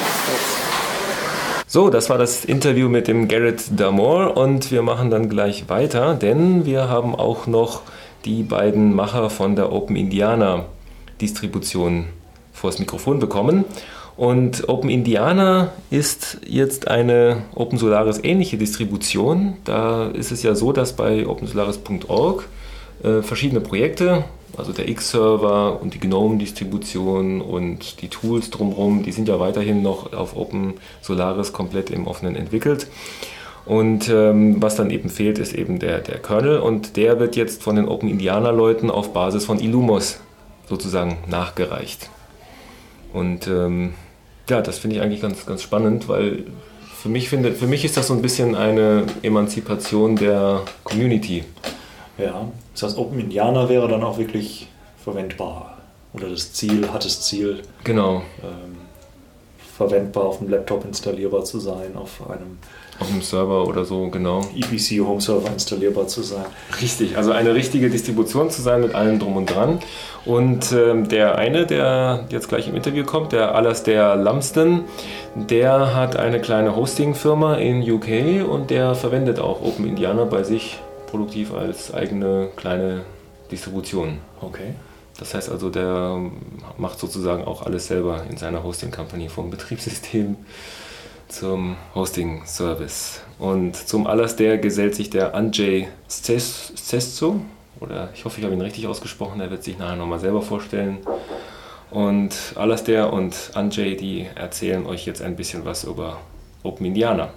So, 1.67 1.89
das 1.89 2.09
war 2.09 2.17
das 2.19 2.45
Interview 2.45 2.87
mit 2.87 3.07
dem 3.07 3.27
Garrett 3.27 3.63
Damore 3.75 4.33
und 4.33 4.71
wir 4.71 4.83
machen 4.83 5.09
dann 5.09 5.27
gleich 5.29 5.67
weiter, 5.69 6.13
denn 6.13 6.65
wir 6.65 6.87
haben 6.87 7.15
auch 7.15 7.47
noch 7.47 7.81
die 8.23 8.43
beiden 8.43 8.93
Macher 8.95 9.29
von 9.29 9.55
der 9.55 9.71
Open 9.71 9.95
Indiana 9.95 10.65
Distribution 11.19 12.05
vors 12.53 12.79
Mikrofon 12.79 13.19
bekommen. 13.19 13.65
Und 14.17 14.69
Open 14.69 14.89
Indiana 14.89 15.73
ist 15.89 16.37
jetzt 16.47 16.87
eine 16.87 17.43
Open 17.53 17.77
Solaris 17.77 18.19
ähnliche 18.23 18.57
Distribution. 18.57 19.57
Da 19.65 20.07
ist 20.07 20.31
es 20.31 20.41
ja 20.41 20.55
so, 20.55 20.71
dass 20.71 20.93
bei 20.93 21.27
opensolaris.org 21.27 22.47
äh, 23.03 23.21
verschiedene 23.21 23.59
Projekte, 23.59 24.23
also 24.55 24.71
der 24.71 24.87
X-Server 24.87 25.81
und 25.81 25.93
die 25.93 25.99
GNOME-Distribution 25.99 27.41
und 27.41 28.01
die 28.01 28.07
Tools 28.07 28.51
drumherum, 28.51 29.03
die 29.03 29.11
sind 29.11 29.27
ja 29.27 29.37
weiterhin 29.41 29.81
noch 29.81 30.13
auf 30.13 30.37
Open 30.37 30.75
Solaris 31.01 31.51
komplett 31.51 31.89
im 31.89 32.07
Offenen 32.07 32.37
entwickelt. 32.37 32.87
Und 33.65 34.07
ähm, 34.09 34.61
was 34.61 34.75
dann 34.75 34.91
eben 34.91 35.09
fehlt, 35.09 35.39
ist 35.39 35.53
eben 35.53 35.79
der, 35.79 35.99
der 35.99 36.19
Kernel 36.19 36.59
und 36.59 36.95
der 36.95 37.19
wird 37.19 37.35
jetzt 37.35 37.63
von 37.63 37.75
den 37.75 37.89
Open 37.89 38.07
Indiana 38.07 38.51
Leuten 38.51 38.89
auf 38.89 39.11
Basis 39.11 39.43
von 39.43 39.59
Illumos 39.59 40.19
sozusagen 40.69 41.17
nachgereicht. 41.27 42.09
Und 43.11 43.47
ähm, 43.47 43.93
ja, 44.49 44.61
das 44.61 44.79
finde 44.79 44.97
ich 44.97 45.01
eigentlich 45.01 45.21
ganz, 45.21 45.45
ganz 45.45 45.61
spannend, 45.61 46.07
weil 46.07 46.45
für 47.01 47.09
mich, 47.09 47.29
finde, 47.29 47.53
für 47.53 47.67
mich 47.67 47.85
ist 47.85 47.97
das 47.97 48.07
so 48.07 48.13
ein 48.13 48.21
bisschen 48.21 48.55
eine 48.55 49.05
Emanzipation 49.21 50.15
der 50.15 50.61
Community. 50.83 51.43
Ja, 52.17 52.47
das 52.73 52.83
heißt, 52.83 52.97
Open 52.97 53.19
Indiana 53.19 53.69
wäre 53.69 53.87
dann 53.87 54.03
auch 54.03 54.17
wirklich 54.17 54.67
verwendbar. 55.03 55.77
Oder 56.13 56.29
das 56.29 56.53
Ziel, 56.53 56.89
hat 56.91 57.05
das 57.05 57.21
Ziel, 57.21 57.61
Genau, 57.83 58.23
ähm, 58.41 58.77
verwendbar 59.77 60.23
auf 60.23 60.39
dem 60.39 60.49
Laptop 60.49 60.85
installierbar 60.85 61.43
zu 61.43 61.59
sein, 61.59 61.95
auf 61.95 62.27
einem 62.29 62.57
auf 62.99 63.07
dem 63.07 63.21
Server 63.21 63.67
oder 63.67 63.85
so, 63.85 64.07
genau. 64.09 64.41
EPC 64.55 65.05
Home 65.05 65.21
Server 65.21 65.51
installierbar 65.51 66.07
zu 66.07 66.21
sein. 66.21 66.45
Richtig, 66.81 67.17
also 67.17 67.31
eine 67.31 67.53
richtige 67.53 67.89
Distribution 67.89 68.49
zu 68.49 68.61
sein 68.61 68.81
mit 68.81 68.95
allem 68.95 69.19
drum 69.19 69.35
und 69.35 69.47
dran. 69.47 69.79
Und 70.25 70.71
ähm, 70.71 71.07
der 71.07 71.37
eine, 71.37 71.65
der 71.65 72.25
jetzt 72.29 72.49
gleich 72.49 72.67
im 72.67 72.75
Interview 72.75 73.03
kommt, 73.03 73.31
der 73.31 73.53
Alastair 73.53 74.15
Lumsden, 74.15 74.85
der 75.35 75.95
hat 75.95 76.15
eine 76.15 76.39
kleine 76.39 76.75
Hosting-Firma 76.75 77.55
in 77.55 77.81
UK 77.89 78.49
und 78.49 78.69
der 78.69 78.95
verwendet 78.95 79.39
auch 79.39 79.61
Open 79.61 79.87
Indiana 79.87 80.23
bei 80.23 80.43
sich 80.43 80.79
produktiv 81.07 81.53
als 81.53 81.93
eigene 81.93 82.49
kleine 82.55 83.01
Distribution. 83.51 84.19
Okay. 84.41 84.73
Das 85.19 85.33
heißt 85.33 85.49
also, 85.49 85.69
der 85.69 86.19
macht 86.77 86.99
sozusagen 86.99 87.45
auch 87.45 87.61
alles 87.65 87.87
selber 87.87 88.23
in 88.29 88.37
seiner 88.37 88.63
Hosting 88.63 88.91
Company 88.91 89.29
vom 89.29 89.49
Betriebssystem 89.49 90.35
zum 91.27 91.75
Hosting 91.93 92.43
Service. 92.45 93.21
Und 93.39 93.75
zum 93.75 94.07
Alastair 94.07 94.57
gesellt 94.57 94.95
sich 94.95 95.09
der 95.09 95.35
Andrzej 95.35 95.87
Stesso, 96.09 97.41
oder 97.79 98.09
ich 98.13 98.25
hoffe, 98.25 98.39
ich 98.39 98.45
habe 98.45 98.55
ihn 98.55 98.61
richtig 98.61 98.87
ausgesprochen, 98.87 99.41
er 99.41 99.51
wird 99.51 99.63
sich 99.63 99.77
nachher 99.77 99.97
nochmal 99.97 100.19
selber 100.19 100.41
vorstellen. 100.41 100.99
Und 101.91 102.53
Alastair 102.55 103.11
und 103.13 103.51
Andrzej, 103.53 103.95
die 103.95 104.27
erzählen 104.35 104.85
euch 104.85 105.05
jetzt 105.05 105.21
ein 105.21 105.35
bisschen 105.35 105.65
was 105.65 105.83
über 105.83 106.17
Open 106.63 106.85
Indiana. 106.85 107.29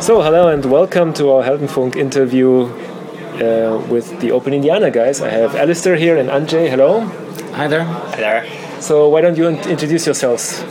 So, 0.00 0.22
hello 0.22 0.48
and 0.48 0.64
welcome 0.70 1.12
to 1.14 1.32
our 1.32 1.42
Heldenfunk 1.42 1.96
interview 1.96 2.68
uh, 3.40 3.78
with 3.90 4.20
the 4.20 4.32
Open 4.32 4.52
Indiana 4.52 4.90
guys. 4.90 5.20
I 5.20 5.28
have 5.28 5.56
Alistair 5.56 5.96
here 5.96 6.18
and 6.18 6.28
Anjay. 6.30 6.68
Hello. 6.68 7.00
Hi 7.54 7.68
there. 7.68 7.84
Hi 7.84 8.16
there. 8.16 8.57
So 8.80 9.08
why 9.08 9.20
don't 9.20 9.36
you 9.36 9.48
in- 9.48 9.68
introduce 9.68 10.06
yourselves, 10.06 10.62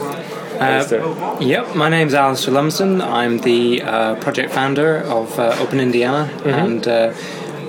Alasdair? 0.59 1.41
Yep, 1.41 1.75
my 1.75 1.89
name's 1.89 2.13
Alasdair 2.13 2.53
Lumsden. 2.53 3.01
I'm 3.01 3.39
the 3.39 3.81
uh, 3.81 4.15
project 4.15 4.53
founder 4.53 4.97
of 5.03 5.37
uh, 5.39 5.55
Open 5.59 5.79
Indiana, 5.79 6.29
and 6.45 6.87
uh, 6.87 7.13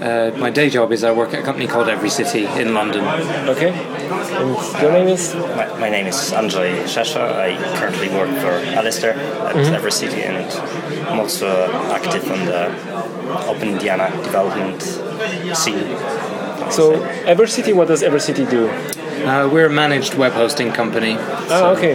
uh, 0.00 0.30
my 0.38 0.50
day 0.50 0.70
job 0.70 0.92
is 0.92 1.02
I 1.02 1.10
work 1.10 1.34
at 1.34 1.40
a 1.40 1.42
company 1.42 1.66
called 1.66 1.88
Every 1.88 2.08
City 2.10 2.46
in 2.46 2.72
London. 2.72 3.04
Okay. 3.48 3.70
And 3.72 4.82
your 4.82 4.92
name 4.92 5.08
is? 5.08 5.34
My, 5.34 5.66
my 5.78 5.90
name 5.90 6.06
is 6.06 6.14
Andrzej 6.32 6.84
Szeszo. 6.84 7.20
I 7.20 7.56
currently 7.78 8.08
work 8.10 8.30
for 8.38 8.54
Alasdair 8.78 9.16
at 9.16 9.56
EveryCity 9.56 10.22
and 10.24 10.46
I'm 11.08 11.18
also 11.18 11.48
active 11.90 12.30
on 12.30 12.46
the 12.46 12.68
Open 13.48 13.70
Indiana 13.70 14.10
development 14.22 14.82
scene. 15.56 15.96
So 16.70 16.94
EveryCity, 17.26 17.74
what 17.74 17.88
does 17.88 18.02
EveryCity 18.02 18.48
do? 18.48 18.68
Uh, 19.24 19.48
we're 19.52 19.66
a 19.66 19.70
managed 19.70 20.14
web 20.14 20.32
hosting 20.32 20.72
company. 20.72 21.16
Oh, 21.18 21.74
okay. 21.76 21.94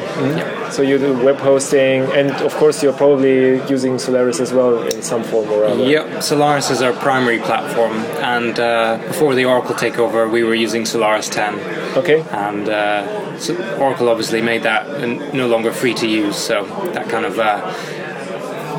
So 0.72 0.82
you 0.82 0.98
do 0.98 1.14
web 1.24 1.38
hosting, 1.38 2.04
and 2.14 2.32
of 2.32 2.54
course 2.56 2.82
you're 2.82 2.94
probably 2.94 3.62
using 3.70 4.00
Solaris 4.00 4.40
as 4.40 4.52
well 4.54 4.82
in 4.84 5.02
some 5.02 5.24
form 5.24 5.50
or 5.50 5.66
other. 5.66 5.84
Yep, 5.84 6.24
Solaris 6.24 6.70
is 6.72 6.82
our 6.82 6.94
primary 6.94 7.40
platform, 7.40 7.94
and 8.22 8.60
uh, 8.60 8.98
before 9.08 9.36
the 9.36 9.46
Oracle 9.46 9.76
takeover, 9.76 10.30
we 10.30 10.44
were 10.44 10.56
using 10.56 10.86
Solaris 10.86 11.30
10. 11.30 11.60
Okay. 11.98 12.22
and 12.32 12.70
uh, 12.70 13.38
so 13.38 13.56
Oracle 13.78 14.10
obviously 14.10 14.42
made 14.42 14.64
that 14.64 15.08
no 15.34 15.48
longer 15.48 15.72
free 15.72 15.94
to 15.96 16.08
use, 16.08 16.36
so 16.38 16.66
that 16.94 17.08
kind 17.08 17.26
of 17.26 17.38
uh, 17.38 17.62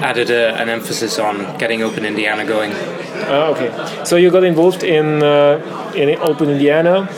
added 0.03 0.31
a, 0.31 0.55
an 0.61 0.69
emphasis 0.69 1.19
on 1.19 1.57
getting 1.59 1.83
Open 1.83 2.05
Indiana 2.05 2.45
going. 2.45 2.73
Ah, 3.27 3.49
okay. 3.53 4.05
So 4.05 4.17
you 4.17 4.31
got 4.31 4.45
involved 4.45 4.83
in 4.83 5.23
uh, 5.23 5.93
in 5.95 6.19
Open 6.19 6.51
Indiana, 6.51 7.09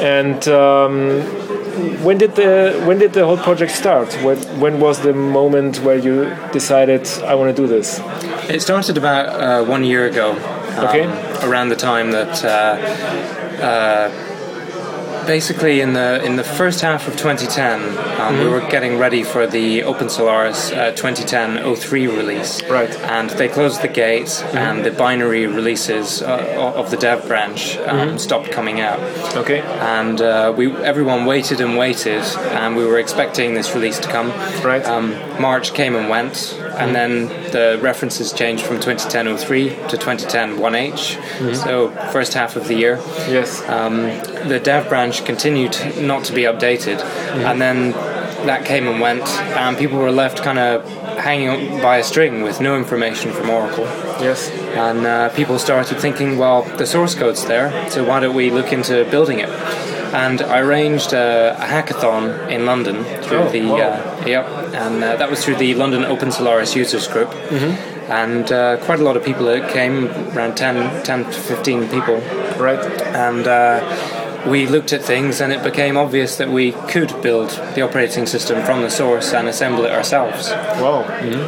and 0.00 0.46
um, 0.48 1.20
when 2.04 2.18
did 2.18 2.34
the 2.36 2.82
when 2.86 2.98
did 2.98 3.12
the 3.12 3.24
whole 3.24 3.36
project 3.38 3.72
start? 3.72 4.12
When, 4.22 4.38
when 4.60 4.80
was 4.80 5.00
the 5.00 5.12
moment 5.12 5.78
where 5.80 5.96
you 5.98 6.36
decided 6.52 7.06
I 7.24 7.34
want 7.34 7.54
to 7.56 7.62
do 7.62 7.66
this? 7.68 8.00
It 8.48 8.60
started 8.62 8.96
about 8.98 9.26
uh, 9.28 9.64
one 9.70 9.84
year 9.84 10.06
ago, 10.06 10.32
um, 10.32 10.84
Okay. 10.86 11.04
around 11.46 11.68
the 11.70 11.76
time 11.76 12.10
that. 12.12 12.44
Uh, 12.44 13.58
uh, 13.62 14.31
Basically, 15.26 15.80
in 15.80 15.92
the 15.92 16.22
in 16.24 16.36
the 16.36 16.44
first 16.44 16.80
half 16.80 17.08
of 17.08 17.16
2010, 17.16 18.20
um, 18.20 18.38
we 18.38 18.48
were 18.48 18.60
getting 18.68 18.98
ready 18.98 19.22
for 19.22 19.46
the 19.46 19.82
Open 19.84 20.08
Solaris 20.08 20.72
uh, 20.72 20.92
2010-03 20.92 22.16
release. 22.16 22.62
Right. 22.64 22.90
And 23.02 23.30
they 23.30 23.48
closed 23.48 23.82
the 23.82 23.88
gates, 23.88 24.42
and 24.42 24.84
the 24.84 24.90
binary 24.90 25.46
releases 25.46 26.22
uh, 26.22 26.72
of 26.76 26.90
the 26.90 26.96
dev 26.96 27.26
branch 27.26 27.76
um, 27.78 28.18
stopped 28.18 28.50
coming 28.50 28.80
out. 28.80 29.00
Okay. 29.36 29.60
and 29.60 30.20
uh, 30.20 30.52
we 30.56 30.72
everyone 30.76 31.24
waited 31.24 31.60
and 31.60 31.76
waited, 31.76 32.22
and 32.52 32.76
we 32.76 32.84
were 32.84 32.98
expecting 32.98 33.54
this 33.54 33.74
release 33.74 33.98
to 34.00 34.08
come. 34.08 34.30
Right. 34.64 34.84
Um, 34.84 35.12
March 35.40 35.72
came 35.74 35.94
and 35.94 36.08
went, 36.08 36.58
and 36.82 36.94
then 36.94 37.28
the 37.52 37.78
references 37.82 38.32
changed 38.32 38.64
from 38.64 38.78
2010-03 38.78 39.88
to 39.88 39.96
2010-1H. 39.96 41.54
So 41.56 41.90
first 42.12 42.34
half 42.34 42.56
of 42.56 42.68
the 42.68 42.74
year, 42.74 42.96
Yes. 43.28 43.62
um, 43.68 44.02
the 44.48 44.60
dev 44.62 44.88
branch 44.88 45.24
continued 45.24 45.76
not 46.00 46.24
to 46.24 46.32
be 46.32 46.42
updated, 46.42 47.00
and 47.48 47.60
then 47.60 47.92
that 48.46 48.64
came 48.64 48.88
and 48.88 49.00
went, 49.00 49.22
and 49.56 49.76
people 49.78 49.98
were 49.98 50.10
left 50.10 50.42
kind 50.42 50.58
of 50.58 50.84
hanging 51.18 51.80
by 51.80 51.98
a 51.98 52.04
string 52.04 52.42
with 52.42 52.60
no 52.60 52.76
information 52.76 53.32
from 53.32 53.50
Oracle. 53.50 53.84
yes. 54.20 54.50
And 54.74 55.06
uh, 55.06 55.28
people 55.30 55.58
started 55.58 55.98
thinking, 55.98 56.38
well, 56.38 56.62
the 56.62 56.86
source 56.86 57.14
code's 57.14 57.44
there, 57.46 57.70
so 57.90 58.02
why 58.04 58.20
don't 58.20 58.34
we 58.34 58.50
look 58.50 58.72
into 58.72 59.04
building 59.10 59.38
it? 59.40 59.48
And 60.14 60.42
I 60.42 60.58
arranged 60.60 61.12
a, 61.14 61.56
a 61.58 61.66
hackathon 61.66 62.50
in 62.50 62.66
London 62.66 63.04
through 63.22 63.38
Oh, 63.38 63.48
the 63.50 63.64
wow. 63.66 63.76
uh, 63.76 64.24
yep, 64.26 64.46
and 64.74 65.02
uh, 65.02 65.16
that 65.16 65.30
was 65.30 65.44
through 65.44 65.56
the 65.56 65.74
London 65.74 66.04
Open 66.04 66.30
Solaris 66.32 66.74
Users 66.74 67.06
Group. 67.08 67.32
And 68.08 68.50
uh, 68.50 68.78
quite 68.84 68.98
a 68.98 69.02
lot 69.04 69.16
of 69.16 69.24
people 69.24 69.46
that 69.46 69.70
came, 69.70 70.08
around 70.36 70.56
10, 70.56 71.02
10 71.04 71.24
to 71.24 71.32
15 71.32 71.88
people. 71.88 72.16
Right. 72.58 72.80
And 73.14 73.46
uh, 73.46 73.80
we 74.46 74.66
looked 74.66 74.92
at 74.92 75.02
things 75.02 75.40
and 75.40 75.52
it 75.52 75.62
became 75.62 75.96
obvious 75.96 76.36
that 76.36 76.48
we 76.48 76.72
could 76.72 77.22
build 77.22 77.50
the 77.74 77.82
operating 77.82 78.26
system 78.26 78.64
from 78.64 78.82
the 78.82 78.90
source 78.90 79.32
and 79.32 79.48
assemble 79.48 79.84
it 79.84 79.92
ourselves. 79.92 80.50
Wow. 80.50 81.02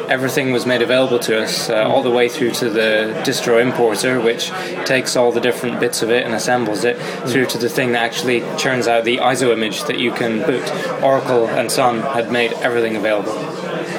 Everything 0.09 0.53
was 0.53 0.65
made 0.67 0.83
available 0.83 1.19
to 1.21 1.43
us, 1.43 1.69
uh, 1.71 1.83
all 1.85 2.03
the 2.03 2.11
way 2.11 2.29
through 2.29 2.53
to 2.53 2.71
the 2.71 3.23
distro 3.25 3.61
importer, 3.61 4.21
which 4.21 4.51
takes 4.85 5.17
all 5.17 5.33
the 5.33 5.41
different 5.41 5.81
bits 5.81 6.03
of 6.03 6.11
it 6.11 6.25
and 6.25 6.35
assembles 6.35 6.85
it, 6.85 6.97
through 7.29 7.47
to 7.47 7.59
the 7.59 7.69
thing 7.69 7.93
that 7.93 8.03
actually 8.03 8.41
churns 8.57 8.87
out 8.87 9.05
the 9.05 9.19
ISO 9.19 9.53
image 9.53 9.85
that 9.85 9.99
you 9.99 10.13
can 10.13 10.45
boot. 10.47 10.71
Oracle 11.03 11.49
and 11.49 11.71
Sun 11.71 12.01
had 12.01 12.31
made 12.31 12.53
everything 12.55 12.97
available. 12.97 13.33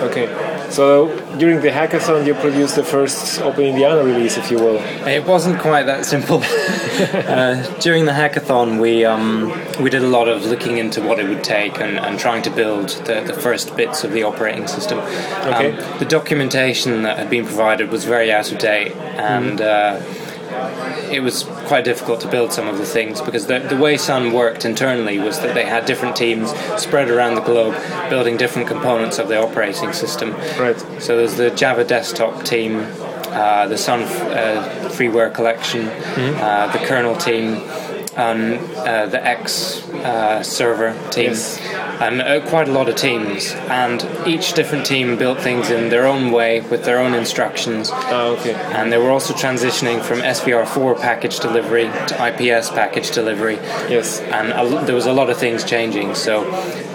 Okay. 0.04 0.28
So 0.70 1.08
during 1.38 1.62
the 1.62 1.70
hackathon, 1.70 2.26
you 2.26 2.34
produced 2.34 2.76
the 2.76 2.84
first 2.84 3.42
Open 3.42 3.64
Indiana 3.64 4.04
release, 4.04 4.38
if 4.38 4.52
you 4.52 4.58
will. 4.58 4.78
It 5.08 5.26
wasn't 5.26 5.60
quite 5.60 5.84
that 5.84 6.06
simple. 6.06 6.42
uh, 6.44 7.64
during 7.80 8.06
the 8.06 8.12
hackathon, 8.12 8.82
we 8.82 9.06
um, 9.06 9.50
we 9.82 9.90
did 9.90 10.04
a 10.04 10.08
lot 10.08 10.28
of 10.28 10.46
looking 10.46 10.78
into 10.78 11.02
what 11.02 11.20
it 11.20 11.28
would 11.28 11.44
take 11.44 11.80
and, 11.80 11.98
and 12.00 12.20
trying 12.20 12.42
to 12.44 12.50
build 12.50 12.90
the, 13.06 13.22
the 13.22 13.34
first 13.34 13.76
bits 13.76 14.04
of 14.04 14.12
the 14.12 14.24
operating 14.24 14.68
system. 14.68 15.00
Okay. 15.00 15.78
Um, 15.78 16.00
the 16.00 16.06
documentation 16.06 17.04
that 17.04 17.18
had 17.18 17.30
been 17.30 17.46
provided 17.46 17.90
was 17.90 18.06
very 18.06 18.32
out 18.32 18.52
of 18.52 18.58
date, 18.58 18.96
and 18.96 19.62
uh, 19.62 20.02
it 21.12 21.22
was 21.22 21.44
quite 21.66 21.84
difficult 21.84 22.22
to 22.22 22.28
build 22.28 22.54
some 22.54 22.68
of 22.68 22.78
the 22.78 22.86
things 22.86 23.22
because 23.22 23.48
the, 23.48 23.60
the 23.60 23.78
way 23.78 23.98
Sun 23.98 24.34
worked 24.34 24.66
internally 24.66 25.20
was 25.20 25.40
that 25.42 25.54
they 25.54 25.66
had 25.66 25.86
different 25.86 26.16
teams 26.16 26.52
spread 26.82 27.10
around 27.10 27.36
the 27.36 27.42
globe 27.42 27.76
building 28.10 28.38
different 28.38 28.68
components 28.68 29.20
of 29.20 29.28
the 29.28 29.42
operating 29.42 29.94
system. 29.94 30.32
Right. 30.60 30.80
So 31.02 31.18
there's 31.18 31.36
the 31.36 31.50
Java 31.52 31.84
desktop 31.84 32.44
team, 32.44 32.86
uh, 33.28 33.68
the 33.68 33.78
Sun 33.78 34.04
uh, 34.04 34.90
freeware 34.94 35.34
collection, 35.34 35.88
uh, 35.88 36.70
the 36.72 36.80
kernel 36.86 37.16
team, 37.16 37.62
and 38.16 38.60
uh, 38.78 39.08
the 39.08 39.26
X 39.26 39.88
uh, 39.90 40.42
server 40.42 40.94
team, 41.10 41.32
Yes. 41.32 41.60
And 42.02 42.22
uh, 42.22 42.46
quite 42.48 42.68
a 42.68 42.72
lot 42.72 42.90
of 42.90 42.96
teams. 42.96 43.52
And 43.70 44.06
each 44.28 44.54
different 44.54 44.86
team 44.86 45.18
built 45.18 45.40
things 45.40 45.70
in 45.70 45.90
their 45.90 46.06
own 46.06 46.32
way 46.32 46.62
with 46.62 46.84
their 46.84 47.00
own 47.00 47.14
instructions. 47.14 47.90
Ah, 47.92 48.28
okay. 48.28 48.54
And 48.54 48.92
they 48.92 48.98
were 48.98 49.12
also 49.12 49.34
transitioning 49.34 50.02
from 50.02 50.20
SVR4 50.20 51.00
package 51.00 51.40
delivery 51.40 51.86
to 52.08 52.14
IPS 52.30 52.70
package 52.70 53.12
delivery. 53.12 53.56
Yes. 53.90 54.20
And 54.22 54.52
a, 54.52 54.86
there 54.86 54.96
was 54.96 55.06
a 55.06 55.14
lot 55.14 55.30
of 55.30 55.38
things 55.38 55.64
changing. 55.64 56.16
So 56.16 56.46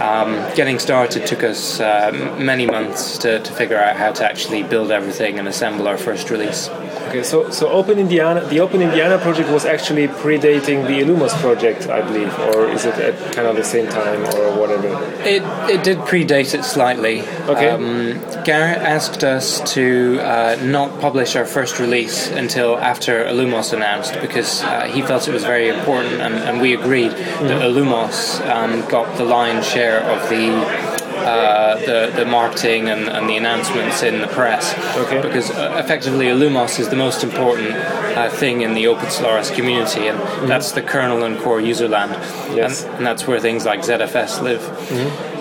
um, 0.01 0.35
getting 0.55 0.79
started 0.79 1.27
took 1.27 1.43
us 1.43 1.81
um, 1.81 2.45
many 2.45 2.67
months 2.67 3.19
to, 3.19 3.41
to 3.41 3.53
figure 3.53 3.79
out 3.79 3.97
how 3.97 4.13
to 4.13 4.25
actually 4.25 4.63
build 4.63 4.91
everything 4.91 5.39
and 5.39 5.49
assemble 5.49 5.89
our 5.89 5.99
first 5.99 6.31
release. 6.31 6.69
Okay. 6.69 7.23
So, 7.23 7.51
so 7.51 7.69
Open 7.69 7.99
Indiana, 7.99 8.45
the 8.47 8.61
Open 8.61 8.83
Indiana 8.83 9.19
project 9.19 9.51
was 9.51 9.65
actually 9.65 10.07
predating 10.09 10.87
the 10.87 11.01
Illumos 11.01 11.33
project, 11.41 11.89
I 11.89 12.03
believe, 12.03 12.33
or 12.39 12.69
is 12.69 12.85
it 12.85 12.95
at 12.95 13.35
kind 13.35 13.49
of 13.49 13.57
the 13.57 13.65
same 13.65 13.89
time 13.89 14.23
or 14.37 14.59
whatever? 14.61 14.90
It, 15.25 15.43
it 15.71 15.85
did 15.85 15.99
predate 15.99 16.55
it 16.55 16.65
slightly. 16.65 17.23
Okay. 17.23 17.71
Um, 17.71 18.21
Garrett 18.45 18.79
asked 18.79 19.25
us 19.25 19.61
to 19.75 20.19
uh, 20.21 20.59
not 20.63 21.01
publish 21.01 21.37
our 21.37 21.45
first 21.45 21.79
release 21.79 22.31
until 22.31 22.79
after 22.79 23.25
Illumos 23.25 23.73
announced 23.73 24.21
because 24.21 24.63
uh, 24.63 24.87
he 24.87 25.03
felt 25.03 25.29
it 25.29 25.33
was 25.33 25.45
very 25.45 25.69
important, 25.69 26.21
and, 26.21 26.35
and 26.35 26.61
we 26.61 26.75
agreed 26.75 27.11
that 27.13 27.63
Illumos 27.63 28.41
um, 28.49 28.89
got 28.89 29.17
the 29.17 29.25
lion's 29.25 29.67
share 29.67 30.01
of 30.01 30.29
the. 30.29 30.90
Uh, 31.21 31.75
the 31.91 32.13
the 32.17 32.25
marketing 32.25 32.89
and, 32.89 33.09
and 33.09 33.29
the 33.29 33.37
announcements 33.37 34.03
in 34.03 34.21
the 34.21 34.27
press 34.29 34.75
Okay. 34.97 35.21
because 35.21 35.51
uh, 35.51 35.77
effectively 35.85 36.27
Illumos 36.27 36.79
is 36.81 36.89
the 36.89 36.97
most 36.97 37.23
important 37.23 37.73
uh, 37.75 38.31
thing 38.31 38.63
in 38.63 38.75
the 38.75 38.87
Open 38.87 39.11
Solaris 39.11 39.51
community 39.51 40.09
and 40.09 40.19
that's 40.49 40.73
the 40.73 40.83
kernel 40.83 41.23
and 41.25 41.39
core 41.39 41.61
user 41.61 41.89
land 41.89 42.13
Yes. 42.57 42.85
and, 42.85 42.95
and 42.97 43.07
that's 43.07 43.27
where 43.27 43.39
things 43.41 43.65
like 43.67 43.81
ZFS 43.81 44.41
live. 44.43 44.63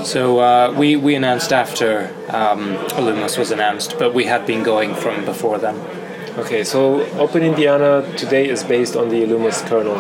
So 0.06 0.40
uh, 0.40 0.74
we, 0.78 0.96
we 0.96 1.16
announced 1.16 1.52
after 1.54 2.14
um, 2.30 2.76
Illumos 3.00 3.38
was 3.38 3.52
announced, 3.52 3.98
but 3.98 4.14
we 4.14 4.26
had 4.26 4.46
been 4.46 4.64
going 4.64 4.96
from 4.96 5.26
before 5.26 5.58
then. 5.60 5.76
Okay. 6.38 6.64
So 6.64 7.02
Open 7.20 7.44
Indiana 7.44 8.04
today 8.18 8.48
is 8.50 8.64
based 8.64 8.96
on 8.96 9.10
the 9.10 9.24
Illumos 9.24 9.66
kernel. 9.68 9.96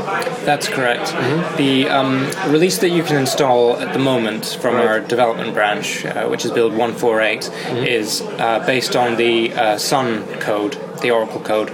That's 0.46 0.68
correct. 0.68 1.12
The 1.58 1.88
um, 1.90 2.28
release 2.52 2.78
that 2.80 2.90
you 2.90 3.04
can 3.04 3.18
install 3.18 3.78
at 3.78 3.94
the 3.94 4.00
moment 4.00 4.46
from 4.62 4.76
Right. 4.76 4.86
our 4.88 5.00
development 5.00 5.54
branch, 5.54 6.06
uh, 6.06 6.28
which 6.28 6.46
is 6.46 6.52
build 6.52 6.72
148, 6.74 7.50
is 7.88 8.22
uh, 8.22 8.64
based 8.66 8.96
on 8.96 9.18
the 9.18 9.52
uh, 9.54 9.78
Sun 9.78 10.24
code, 10.40 10.78
the 11.02 11.12
Oracle 11.12 11.42
code. 11.42 11.70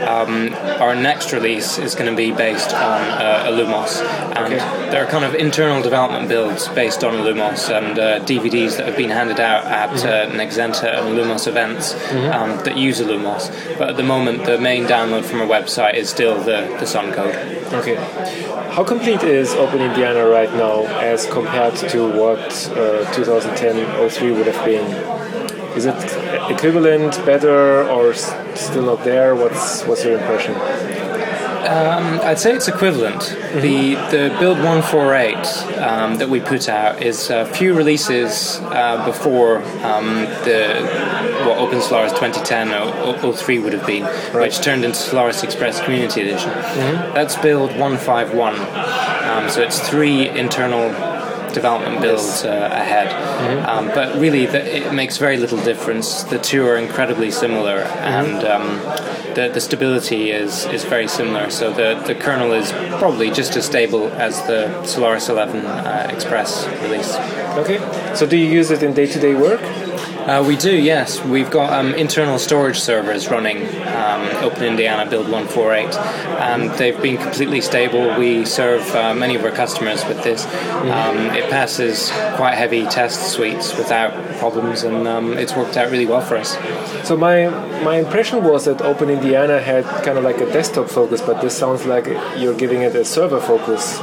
Um, 0.00 0.52
our 0.80 0.94
next 0.94 1.32
release 1.32 1.78
is 1.78 1.94
going 1.94 2.10
to 2.10 2.16
be 2.16 2.30
based 2.30 2.72
on 2.74 3.00
uh, 3.00 3.46
Illumos, 3.48 4.02
and 4.36 4.52
Okay. 4.54 4.90
there 4.90 5.02
are 5.04 5.06
kind 5.10 5.24
of 5.24 5.34
internal 5.34 5.82
development 5.82 6.28
builds 6.28 6.68
based 6.68 7.02
on 7.02 7.14
Illumos 7.14 7.70
and 7.76 7.98
uh, 7.98 8.20
DVDs 8.20 8.76
that 8.76 8.86
have 8.86 8.96
been 8.96 9.10
handed 9.10 9.40
out 9.40 9.64
at 9.64 9.90
uh, 10.04 10.30
Nexenta 10.30 10.98
and 10.98 11.08
Illumos 11.16 11.46
events 11.48 11.94
um, 12.34 12.50
that 12.64 12.76
use 12.76 13.00
Illumos. 13.00 13.50
But 13.78 13.90
at 13.90 13.96
the 13.96 14.02
moment, 14.02 14.44
the 14.44 14.58
main 14.58 14.84
download 14.84 15.24
from 15.24 15.40
our 15.40 15.46
website 15.46 15.94
is 15.94 16.10
still 16.10 16.36
the, 16.42 16.76
the 16.78 16.86
Sun 16.86 17.12
code. 17.12 17.34
Okay. 17.72 17.96
How 18.70 18.84
complete 18.84 19.22
is 19.22 19.54
Open 19.54 19.80
Indiana 19.80 20.26
right 20.26 20.52
now 20.52 20.84
as 21.00 21.24
compared 21.26 21.74
to 21.76 22.06
what 22.10 22.40
uh, 22.72 23.04
2010-03 23.14 24.36
would 24.36 24.46
have 24.46 24.64
been? 24.64 25.35
Is 25.76 25.86
it 25.86 26.50
equivalent, 26.50 27.24
better, 27.26 27.86
or 27.88 28.14
still 28.14 28.86
not 28.86 29.04
there? 29.04 29.34
What's 29.34 29.84
what's 29.84 30.04
your 30.04 30.18
impression? 30.18 30.54
I'd 32.26 32.38
say 32.38 32.54
it's 32.54 32.66
equivalent. 32.66 33.20
The 33.54 33.94
the 34.10 34.36
build 34.40 34.58
148 34.58 35.78
um, 35.78 36.16
that 36.16 36.28
we 36.28 36.40
put 36.40 36.68
out 36.68 37.02
is 37.02 37.30
a 37.30 37.46
few 37.46 37.72
releases 37.74 38.58
uh, 38.62 39.04
before 39.06 39.58
um, 39.84 40.24
the 40.44 40.82
what 41.46 41.58
Open 41.58 41.80
Solaris 41.80 42.12
2010 42.12 42.72
or, 42.72 43.26
or 43.26 43.32
03 43.32 43.60
would 43.60 43.72
have 43.72 43.86
been, 43.86 44.04
which 44.34 44.60
turned 44.60 44.84
into 44.84 44.96
Solaris 44.98 45.42
Express 45.44 45.80
Community 45.80 46.22
Edition. 46.22 46.50
That's 47.14 47.36
build 47.36 47.70
151. 47.70 48.54
Um, 48.56 49.48
so 49.48 49.62
it's 49.62 49.78
three 49.88 50.28
internal 50.28 50.90
development 51.56 52.02
builds 52.02 52.44
uh, 52.44 52.68
ahead. 52.70 53.08
Um, 53.66 53.86
but 53.88 54.08
really, 54.20 54.44
the, 54.46 54.62
it 54.76 54.92
makes 54.92 55.16
very 55.16 55.38
little 55.38 55.60
difference. 55.64 56.22
The 56.24 56.38
two 56.38 56.66
are 56.66 56.76
incredibly 56.76 57.30
similar, 57.30 57.78
and 58.18 58.44
um, 58.44 58.66
the, 59.34 59.50
the 59.52 59.60
stability 59.60 60.30
is, 60.30 60.66
is 60.66 60.84
very 60.84 61.08
similar. 61.08 61.50
So 61.50 61.72
the, 61.72 61.90
the 62.06 62.14
kernel 62.14 62.52
is 62.52 62.72
probably 63.00 63.30
just 63.30 63.56
as 63.56 63.64
stable 63.64 64.08
as 64.26 64.34
the 64.46 64.84
Solaris 64.84 65.28
11 65.28 65.64
uh, 65.64 66.10
Express 66.12 66.66
release. 66.82 67.14
Okay. 67.62 67.78
So 68.14 68.26
do 68.26 68.36
you 68.36 68.48
use 68.60 68.70
it 68.70 68.82
in 68.82 68.92
day-to-day 68.92 69.34
work? 69.34 69.62
Uh, 70.26 70.42
we 70.42 70.56
do, 70.56 70.76
yes. 70.76 71.24
We've 71.24 71.52
got 71.52 71.72
um, 71.72 71.94
internal 71.94 72.36
storage 72.40 72.80
servers 72.80 73.28
running 73.28 73.58
um, 73.86 74.22
Open 74.42 74.64
Indiana 74.64 75.08
Build 75.08 75.30
148, 75.30 75.94
and 75.94 76.68
they've 76.72 77.00
been 77.00 77.16
completely 77.16 77.60
stable. 77.60 78.18
We 78.18 78.44
serve 78.44 78.82
uh, 78.96 79.14
many 79.14 79.36
of 79.36 79.44
our 79.44 79.52
customers 79.52 80.04
with 80.06 80.24
this. 80.24 80.44
Um, 80.46 81.16
it 81.30 81.48
passes 81.48 82.10
quite 82.34 82.56
heavy 82.56 82.86
test 82.86 83.30
suites 83.30 83.76
without 83.78 84.12
problems, 84.38 84.82
and 84.82 85.06
um, 85.06 85.38
it's 85.38 85.54
worked 85.54 85.76
out 85.76 85.92
really 85.92 86.06
well 86.06 86.20
for 86.20 86.36
us. 86.36 86.58
So 87.06 87.16
my 87.16 87.46
my 87.84 87.98
impression 87.98 88.42
was 88.42 88.64
that 88.64 88.82
Open 88.82 89.08
Indiana 89.08 89.60
had 89.60 89.84
kind 90.04 90.18
of 90.18 90.24
like 90.24 90.40
a 90.40 90.46
desktop 90.46 90.88
focus, 90.88 91.22
but 91.22 91.40
this 91.40 91.56
sounds 91.56 91.86
like 91.86 92.06
you're 92.36 92.56
giving 92.56 92.82
it 92.82 92.96
a 92.96 93.04
server 93.04 93.40
focus. 93.40 94.00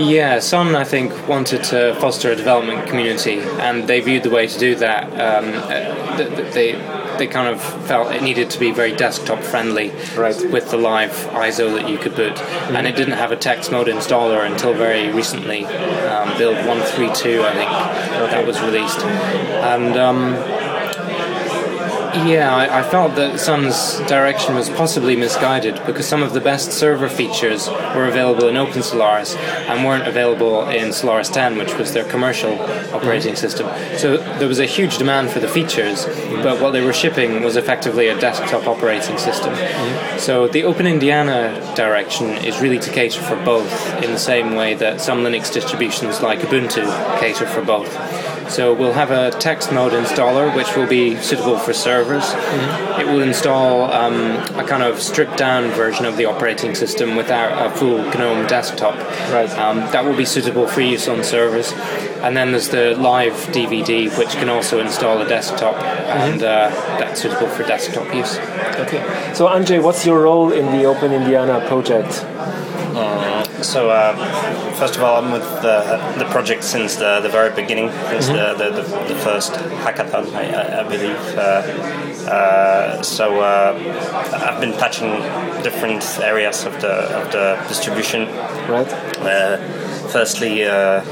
Yeah, 0.00 0.38
Sun, 0.38 0.74
I 0.76 0.84
think, 0.84 1.12
wanted 1.28 1.62
to 1.64 1.94
foster 1.96 2.30
a 2.32 2.36
development 2.36 2.88
community, 2.88 3.40
and 3.40 3.86
they 3.86 4.00
viewed 4.00 4.22
the 4.22 4.30
way 4.30 4.46
to 4.46 4.58
do 4.58 4.74
that. 4.76 5.04
Um, 5.12 5.52
uh, 5.54 6.16
th- 6.16 6.28
th- 6.36 6.54
they 6.54 7.00
they 7.18 7.26
kind 7.26 7.48
of 7.48 7.60
felt 7.86 8.10
it 8.14 8.22
needed 8.22 8.48
to 8.48 8.58
be 8.58 8.70
very 8.70 8.92
desktop 8.96 9.40
friendly, 9.42 9.92
Right. 10.16 10.34
with 10.50 10.70
the 10.70 10.78
live 10.78 11.12
ISO 11.34 11.74
that 11.74 11.86
you 11.86 11.98
could 11.98 12.16
boot, 12.16 12.40
and 12.74 12.86
it 12.86 12.96
didn't 12.96 13.18
have 13.18 13.30
a 13.30 13.36
text 13.36 13.70
mode 13.70 13.88
installer 13.88 14.42
until 14.46 14.72
very 14.72 15.10
recently. 15.12 15.66
Um, 15.66 16.38
build 16.38 16.56
one 16.66 16.80
three 16.80 17.10
two, 17.12 17.42
I 17.44 17.52
think, 17.52 17.70
that 18.30 18.46
was 18.46 18.58
released, 18.62 19.00
and. 19.04 19.96
Um, 19.98 20.59
yeah, 22.26 22.54
I, 22.54 22.80
I 22.80 22.82
felt 22.82 23.14
that 23.16 23.38
Sun's 23.40 23.98
direction 24.08 24.54
was 24.54 24.68
possibly 24.70 25.16
misguided 25.16 25.74
because 25.86 26.06
some 26.06 26.22
of 26.22 26.32
the 26.32 26.40
best 26.40 26.72
server 26.72 27.08
features 27.08 27.68
were 27.68 28.06
available 28.06 28.48
in 28.48 28.56
Open 28.56 28.82
Solaris 28.82 29.36
and 29.36 29.84
weren't 29.84 30.06
available 30.06 30.68
in 30.68 30.92
Solaris 30.92 31.28
10, 31.28 31.56
which 31.56 31.74
was 31.74 31.92
their 31.92 32.04
commercial 32.04 32.52
operating 32.94 33.34
mm-hmm. 33.34 33.36
system. 33.36 33.66
So 33.98 34.16
there 34.38 34.48
was 34.48 34.58
a 34.58 34.66
huge 34.66 34.98
demand 34.98 35.30
for 35.30 35.40
the 35.40 35.48
features, 35.48 36.06
mm-hmm. 36.06 36.42
but 36.42 36.60
what 36.60 36.72
they 36.72 36.84
were 36.84 36.92
shipping 36.92 37.42
was 37.42 37.56
effectively 37.56 38.08
a 38.08 38.18
desktop 38.18 38.66
operating 38.66 39.18
system. 39.18 39.54
Mm-hmm. 39.54 40.18
So 40.18 40.48
the 40.48 40.64
Open 40.64 40.86
Indiana 40.86 41.74
direction 41.74 42.30
is 42.44 42.60
really 42.60 42.78
to 42.78 42.90
cater 42.90 43.20
for 43.22 43.36
both 43.44 44.02
in 44.02 44.10
the 44.10 44.18
same 44.18 44.54
way 44.54 44.74
that 44.74 45.00
some 45.00 45.20
Linux 45.20 45.52
distributions 45.52 46.20
like 46.20 46.40
Ubuntu 46.40 46.84
cater 47.20 47.46
for 47.46 47.62
both. 47.62 47.90
So 48.50 48.74
we'll 48.74 48.92
have 48.92 49.12
a 49.12 49.30
text 49.38 49.72
mode 49.72 49.92
installer, 49.92 50.54
which 50.54 50.74
will 50.74 50.88
be 50.88 51.16
suitable 51.20 51.56
for 51.56 51.72
servers. 51.72 52.24
It 52.98 53.06
will 53.06 53.22
install 53.22 53.84
um, 53.92 54.14
a 54.58 54.66
kind 54.66 54.82
of 54.82 55.00
stripped 55.00 55.36
down 55.36 55.70
version 55.70 56.04
of 56.04 56.16
the 56.16 56.24
operating 56.24 56.74
system 56.74 57.14
without 57.14 57.64
a 57.64 57.70
full 57.76 57.98
GNOME 57.98 58.48
desktop. 58.48 58.96
Right. 59.30 59.48
Um, 59.56 59.78
that 59.92 60.04
will 60.04 60.16
be 60.16 60.24
suitable 60.24 60.66
for 60.66 60.80
use 60.80 61.06
on 61.06 61.22
servers. 61.22 61.72
And 62.22 62.36
then 62.36 62.50
there's 62.50 62.68
the 62.68 62.96
live 62.96 63.34
DVD, 63.52 64.10
which 64.18 64.30
can 64.30 64.48
also 64.48 64.80
install 64.80 65.22
a 65.22 65.28
desktop, 65.28 65.76
and 65.76 66.42
uh, 66.42 66.68
that's 66.98 67.22
suitable 67.22 67.48
for 67.48 67.62
desktop 67.62 68.12
use. 68.12 68.36
Okay. 68.80 69.00
So 69.32 69.46
Andrzej, 69.46 69.82
what's 69.82 70.04
your 70.04 70.22
role 70.22 70.52
in 70.52 70.66
the 70.66 70.84
Open 70.84 71.12
Indiana 71.12 71.64
project? 71.68 72.26
So, 73.62 73.90
uh, 73.90 74.74
first 74.74 74.96
of 74.96 75.02
all, 75.02 75.22
I'm 75.22 75.32
with 75.32 75.42
the, 75.62 76.14
the 76.18 76.24
project 76.26 76.64
since 76.64 76.96
the, 76.96 77.20
the 77.20 77.28
very 77.28 77.54
beginning, 77.54 77.90
since 78.10 78.28
the, 78.28 78.54
the, 78.56 78.70
the, 78.70 78.82
the 78.82 79.14
first 79.16 79.52
hackathon, 79.52 80.32
I, 80.34 80.50
I, 80.50 80.80
I 80.80 80.88
believe. 80.88 81.16
Uh, 81.36 81.40
uh, 82.30 83.02
so, 83.02 83.40
uh, 83.40 83.74
I've 84.32 84.60
been 84.60 84.72
touching 84.78 85.10
different 85.62 86.02
areas 86.20 86.64
of 86.64 86.80
the, 86.80 86.92
of 87.18 87.32
the 87.32 87.62
distribution. 87.68 88.28
Right. 88.68 88.90
Uh, 89.18 89.58
firstly, 90.08 90.64
uh, 90.64 91.04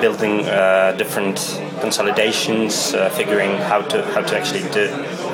building 0.00 0.46
uh, 0.46 0.92
different 0.92 1.36
consolidations, 1.80 2.94
uh, 2.94 3.08
figuring 3.10 3.56
how 3.56 3.80
to 3.82 4.02
how 4.14 4.22
to 4.22 4.36
actually 4.36 4.62
do 4.70 4.88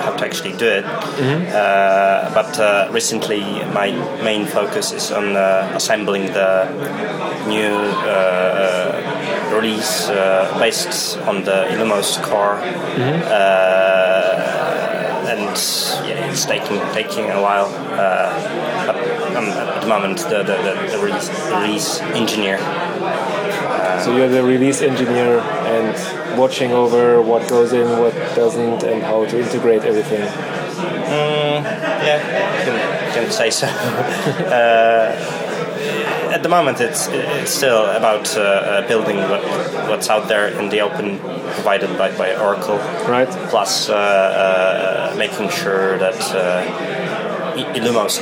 how 0.04 0.12
to 0.16 0.24
actually 0.24 0.52
do 0.56 0.66
it. 0.78 0.84
Uh, 0.84 2.30
but 2.34 2.58
uh, 2.58 2.88
recently, 2.92 3.40
my 3.72 3.90
main 4.22 4.46
focus 4.46 4.92
is 4.92 5.10
on 5.10 5.36
uh, 5.36 5.72
assembling 5.74 6.26
the 6.32 6.68
new 7.48 7.74
uh, 8.08 9.50
release 9.54 10.08
uh, 10.08 10.56
based 10.58 11.18
on 11.28 11.44
the 11.44 11.66
Illumos 11.72 12.20
core. 12.22 12.58
Uh, 13.24 15.30
and 15.32 15.56
yeah, 16.06 16.30
it's 16.30 16.44
taking 16.44 16.78
taking 16.92 17.30
a 17.30 17.40
while. 17.40 17.68
Uh, 17.98 18.86
but 18.86 18.96
I'm 19.36 19.48
at 19.48 19.80
the 19.80 19.86
moment 19.88 20.18
the, 20.18 20.42
the, 20.42 20.56
the, 20.66 20.72
the 20.92 20.98
release, 21.02 21.28
the 21.28 21.56
release 21.60 22.00
engineer. 22.20 22.58
So 24.02 24.16
you're 24.16 24.28
the 24.28 24.42
release 24.42 24.82
engineer 24.82 25.40
and 25.40 26.38
watching 26.38 26.72
over 26.72 27.20
what 27.22 27.48
goes 27.48 27.72
in, 27.72 27.86
what 27.98 28.14
doesn't, 28.34 28.82
and 28.82 29.02
how 29.02 29.24
to 29.26 29.40
integrate 29.40 29.82
everything. 29.84 30.22
Yeah, 32.04 32.64
can, 32.64 33.14
can 33.14 33.30
say 33.30 33.50
so. 33.50 33.66
uh, 33.66 35.44
at 36.34 36.42
the 36.42 36.48
moment, 36.48 36.80
it's 36.80 37.06
it's 37.08 37.52
still 37.52 37.84
about 37.86 38.36
uh, 38.36 38.40
uh, 38.40 38.88
building 38.88 39.16
what, 39.16 39.42
what's 39.88 40.10
out 40.10 40.26
there 40.28 40.48
in 40.48 40.68
the 40.68 40.80
open, 40.80 41.18
provided 41.18 41.96
by, 41.96 42.10
by 42.16 42.34
Oracle. 42.34 42.78
Right. 43.08 43.28
Plus, 43.50 43.88
uh, 43.88 43.94
uh, 43.94 45.14
making 45.16 45.50
sure 45.50 45.96
that 45.98 46.20
uh, 46.34 46.64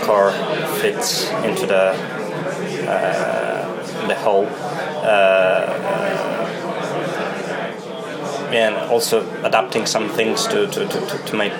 core 0.04 0.32
fits 0.80 1.30
into 1.44 1.66
the 1.66 1.94
uh, 2.88 4.06
the 4.08 4.14
whole. 4.14 4.46
Uh, 5.02 5.82
and 8.52 8.76
also 8.90 9.22
adapting 9.42 9.86
some 9.86 10.08
things 10.10 10.46
to, 10.46 10.66
to, 10.66 10.86
to, 10.86 11.18
to, 11.24 11.36
make 11.36 11.54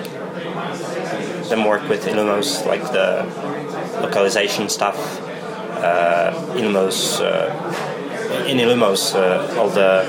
them 1.49 1.65
work 1.65 1.87
with 1.89 2.05
Illumos, 2.05 2.65
like 2.65 2.83
the 2.93 3.25
localization 4.01 4.69
stuff. 4.69 4.97
Uh, 5.83 6.31
Illumos, 6.53 7.19
uh, 7.19 8.45
in 8.45 8.57
Illumos, 8.57 9.15
uh, 9.15 9.59
all 9.59 9.69
the 9.69 10.05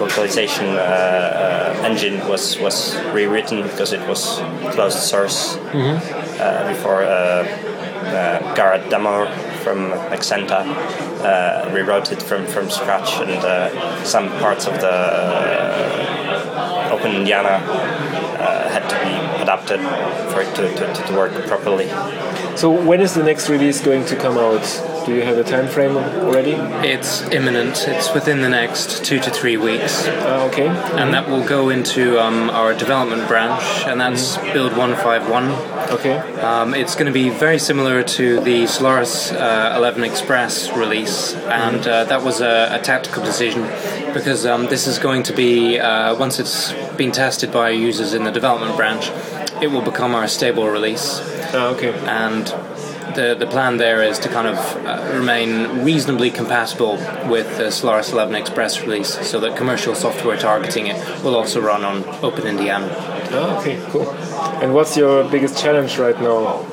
localization 0.00 0.66
uh, 0.66 0.80
uh, 0.80 1.86
engine 1.86 2.26
was, 2.28 2.58
was 2.58 2.96
rewritten 3.12 3.62
because 3.62 3.92
it 3.92 4.06
was 4.08 4.38
closed 4.74 4.98
source 4.98 5.56
uh, 5.56 6.66
before 6.68 7.02
uh, 7.02 7.44
uh, 8.10 8.54
Garrett 8.54 8.88
D'Amore 8.90 9.26
from 9.60 9.90
Nexenta 10.10 10.64
uh, 11.24 11.70
rewrote 11.72 12.12
it 12.12 12.22
from, 12.22 12.46
from 12.46 12.70
scratch, 12.70 13.20
and 13.20 13.44
uh, 13.44 14.04
some 14.04 14.28
parts 14.40 14.66
of 14.66 14.74
the 14.80 14.90
uh, 14.90 16.88
Open 16.92 17.12
Indiana 17.12 17.62
uh, 18.40 18.68
had 18.68 18.88
to 18.88 18.96
be 19.04 19.42
adapted 19.42 19.80
for 20.32 20.40
it 20.42 20.54
to, 20.56 20.74
to, 20.74 21.06
to 21.06 21.12
work 21.14 21.32
properly. 21.46 21.88
So 22.56 22.70
when 22.70 23.00
is 23.00 23.14
the 23.14 23.22
next 23.22 23.48
release 23.48 23.80
going 23.80 24.04
to 24.06 24.16
come 24.16 24.36
out? 24.36 24.89
Do 25.06 25.14
you 25.14 25.22
have 25.22 25.38
a 25.38 25.44
time 25.44 25.66
frame 25.66 25.96
already? 25.96 26.52
It's 26.86 27.22
imminent. 27.30 27.88
It's 27.88 28.12
within 28.12 28.42
the 28.42 28.48
next 28.48 29.02
two 29.04 29.18
to 29.18 29.30
three 29.30 29.56
weeks. 29.56 30.06
Ah, 30.06 30.44
okay. 30.48 30.68
and 30.68 31.14
that 31.14 31.28
will 31.28 31.42
go 31.46 31.70
into 31.70 32.20
um, 32.20 32.50
our 32.50 32.74
development 32.74 33.26
branch, 33.26 33.62
and 33.86 34.00
that's 34.00 34.36
Build 34.52 34.76
151. 34.76 35.50
Okay. 35.90 36.18
Um, 36.40 36.74
it's 36.74 36.94
going 36.94 37.06
to 37.06 37.12
be 37.12 37.30
very 37.30 37.58
similar 37.58 38.02
to 38.02 38.40
the 38.40 38.66
Solaris 38.66 39.32
uh, 39.32 39.74
11 39.76 40.04
Express 40.04 40.70
release, 40.76 41.34
and 41.34 41.86
uh, 41.86 42.04
that 42.04 42.22
was 42.22 42.42
a, 42.42 42.68
a 42.72 42.78
tactical 42.82 43.24
decision 43.24 43.62
because 44.12 44.44
um, 44.44 44.66
this 44.66 44.86
is 44.86 44.98
going 44.98 45.22
to 45.22 45.32
be, 45.32 45.78
uh, 45.78 46.14
once 46.16 46.38
it's 46.38 46.72
been 46.96 47.10
tested 47.12 47.50
by 47.50 47.70
users 47.70 48.12
in 48.12 48.24
the 48.24 48.30
development 48.30 48.76
branch, 48.76 49.08
it 49.62 49.70
will 49.70 49.82
become 49.82 50.14
our 50.14 50.28
stable 50.28 50.68
release. 50.68 51.20
Ah, 51.54 51.68
okay. 51.68 51.92
And 52.06 52.46
the, 53.14 53.34
the 53.38 53.46
plan 53.46 53.76
there 53.76 54.02
is 54.02 54.18
to 54.20 54.28
kind 54.28 54.46
of 54.46 54.56
uh, 54.86 55.12
remain 55.14 55.84
reasonably 55.84 56.30
compatible 56.30 56.96
with 57.28 57.56
the 57.58 57.70
Solaris 57.70 58.12
11 58.12 58.34
Express 58.34 58.80
release 58.82 59.26
so 59.28 59.40
that 59.40 59.56
commercial 59.56 59.94
software 59.94 60.36
targeting 60.36 60.86
it 60.86 60.96
will 61.22 61.36
also 61.36 61.60
run 61.60 61.84
on 61.84 62.04
Open 62.24 62.46
Indiana. 62.46 62.88
Ah, 63.32 63.58
okay, 63.58 63.80
cool. 63.90 64.10
And 64.62 64.74
what's 64.74 64.96
your 64.96 65.24
biggest 65.30 65.58
challenge 65.58 65.98
right 65.98 66.20
now? 66.20 66.64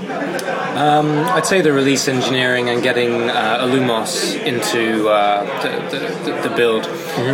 I'd 0.78 1.46
say 1.46 1.62
the 1.62 1.74
release 1.74 2.08
engineering 2.08 2.70
and 2.70 2.84
getting 2.84 3.30
uh, 3.30 3.60
Illumos 3.62 4.40
into 4.46 5.08
uh, 5.10 5.44
the, 5.64 6.30
the, 6.30 6.50
the 6.50 6.56
build. 6.56 6.86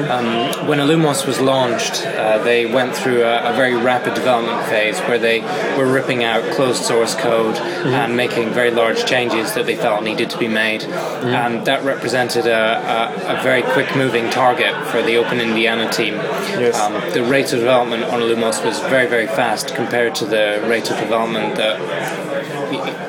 Um, 0.09 0.67
when 0.67 0.79
Illumos 0.79 1.27
was 1.27 1.41
launched, 1.41 2.05
uh, 2.05 2.41
they 2.43 2.65
went 2.65 2.95
through 2.95 3.23
a, 3.23 3.51
a 3.51 3.53
very 3.53 3.75
rapid 3.75 4.13
development 4.13 4.65
phase 4.67 4.99
where 5.01 5.19
they 5.19 5.41
were 5.77 5.91
ripping 5.91 6.23
out 6.23 6.43
closed 6.53 6.83
source 6.83 7.15
code 7.15 7.55
and 7.57 8.15
making 8.15 8.49
very 8.51 8.71
large 8.71 9.05
changes 9.05 9.53
that 9.55 9.65
they 9.65 9.75
felt 9.75 10.03
needed 10.03 10.29
to 10.29 10.37
be 10.37 10.47
made. 10.47 10.83
And 10.83 11.65
that 11.65 11.83
represented 11.83 12.45
a, 12.45 12.51
a, 12.53 13.39
a 13.39 13.43
very 13.43 13.61
quick 13.61 13.95
moving 13.95 14.29
target 14.29 14.73
for 14.87 15.01
the 15.01 15.17
Open 15.17 15.39
Indiana 15.39 15.91
team. 15.91 16.13
Yes. 16.13 16.79
Um, 16.79 16.93
the 17.13 17.23
rate 17.23 17.51
of 17.51 17.59
development 17.59 18.05
on 18.05 18.21
Illumos 18.21 18.63
was 18.63 18.79
very, 18.79 19.07
very 19.07 19.27
fast 19.27 19.75
compared 19.75 20.15
to 20.15 20.25
the 20.25 20.63
rate 20.67 20.89
of 20.89 20.97
development 20.97 21.55
that 21.55 22.32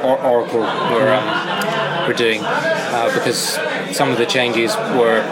or- 0.05 0.21
Oracle 0.21 0.61
were 0.61 1.12
um, 1.12 2.07
were 2.09 2.14
doing 2.14 2.40
uh, 2.45 3.11
because 3.14 3.59
some 3.97 4.11
of 4.11 4.19
the 4.19 4.27
changes 4.27 4.75
were 4.99 5.23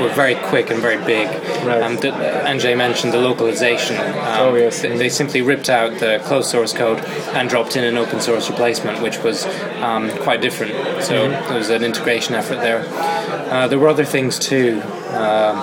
were 0.00 0.08
very 0.14 0.34
quick 0.34 0.70
and 0.70 0.80
very 0.80 0.96
big. 1.04 1.28
Right. 1.66 1.82
Um, 1.82 1.96
the, 1.96 2.08
Andrzej 2.10 2.76
mentioned 2.76 3.12
the 3.12 3.18
localization. 3.18 3.96
Um, 3.96 4.12
Oh, 4.42 4.54
yes. 4.54 4.80
They, 4.82 4.96
they 4.96 5.08
simply 5.08 5.42
ripped 5.42 5.68
out 5.68 5.98
the 6.00 6.20
closed 6.24 6.48
source 6.50 6.72
code 6.72 6.98
and 7.34 7.48
dropped 7.48 7.76
in 7.76 7.84
an 7.84 7.96
open 7.98 8.20
source 8.20 8.48
replacement, 8.48 9.02
which 9.02 9.18
was 9.18 9.44
um, 9.80 10.10
quite 10.18 10.40
different. 10.40 10.72
So 11.04 11.12
Mm-hmm. 11.28 11.48
there 11.48 11.58
was 11.58 11.68
an 11.70 11.84
integration 11.84 12.34
effort 12.34 12.56
there. 12.56 12.84
Uh, 13.52 13.68
there 13.68 13.78
were 13.78 13.88
other 13.88 14.04
things 14.04 14.38
too. 14.38 14.80
Um, 15.10 15.56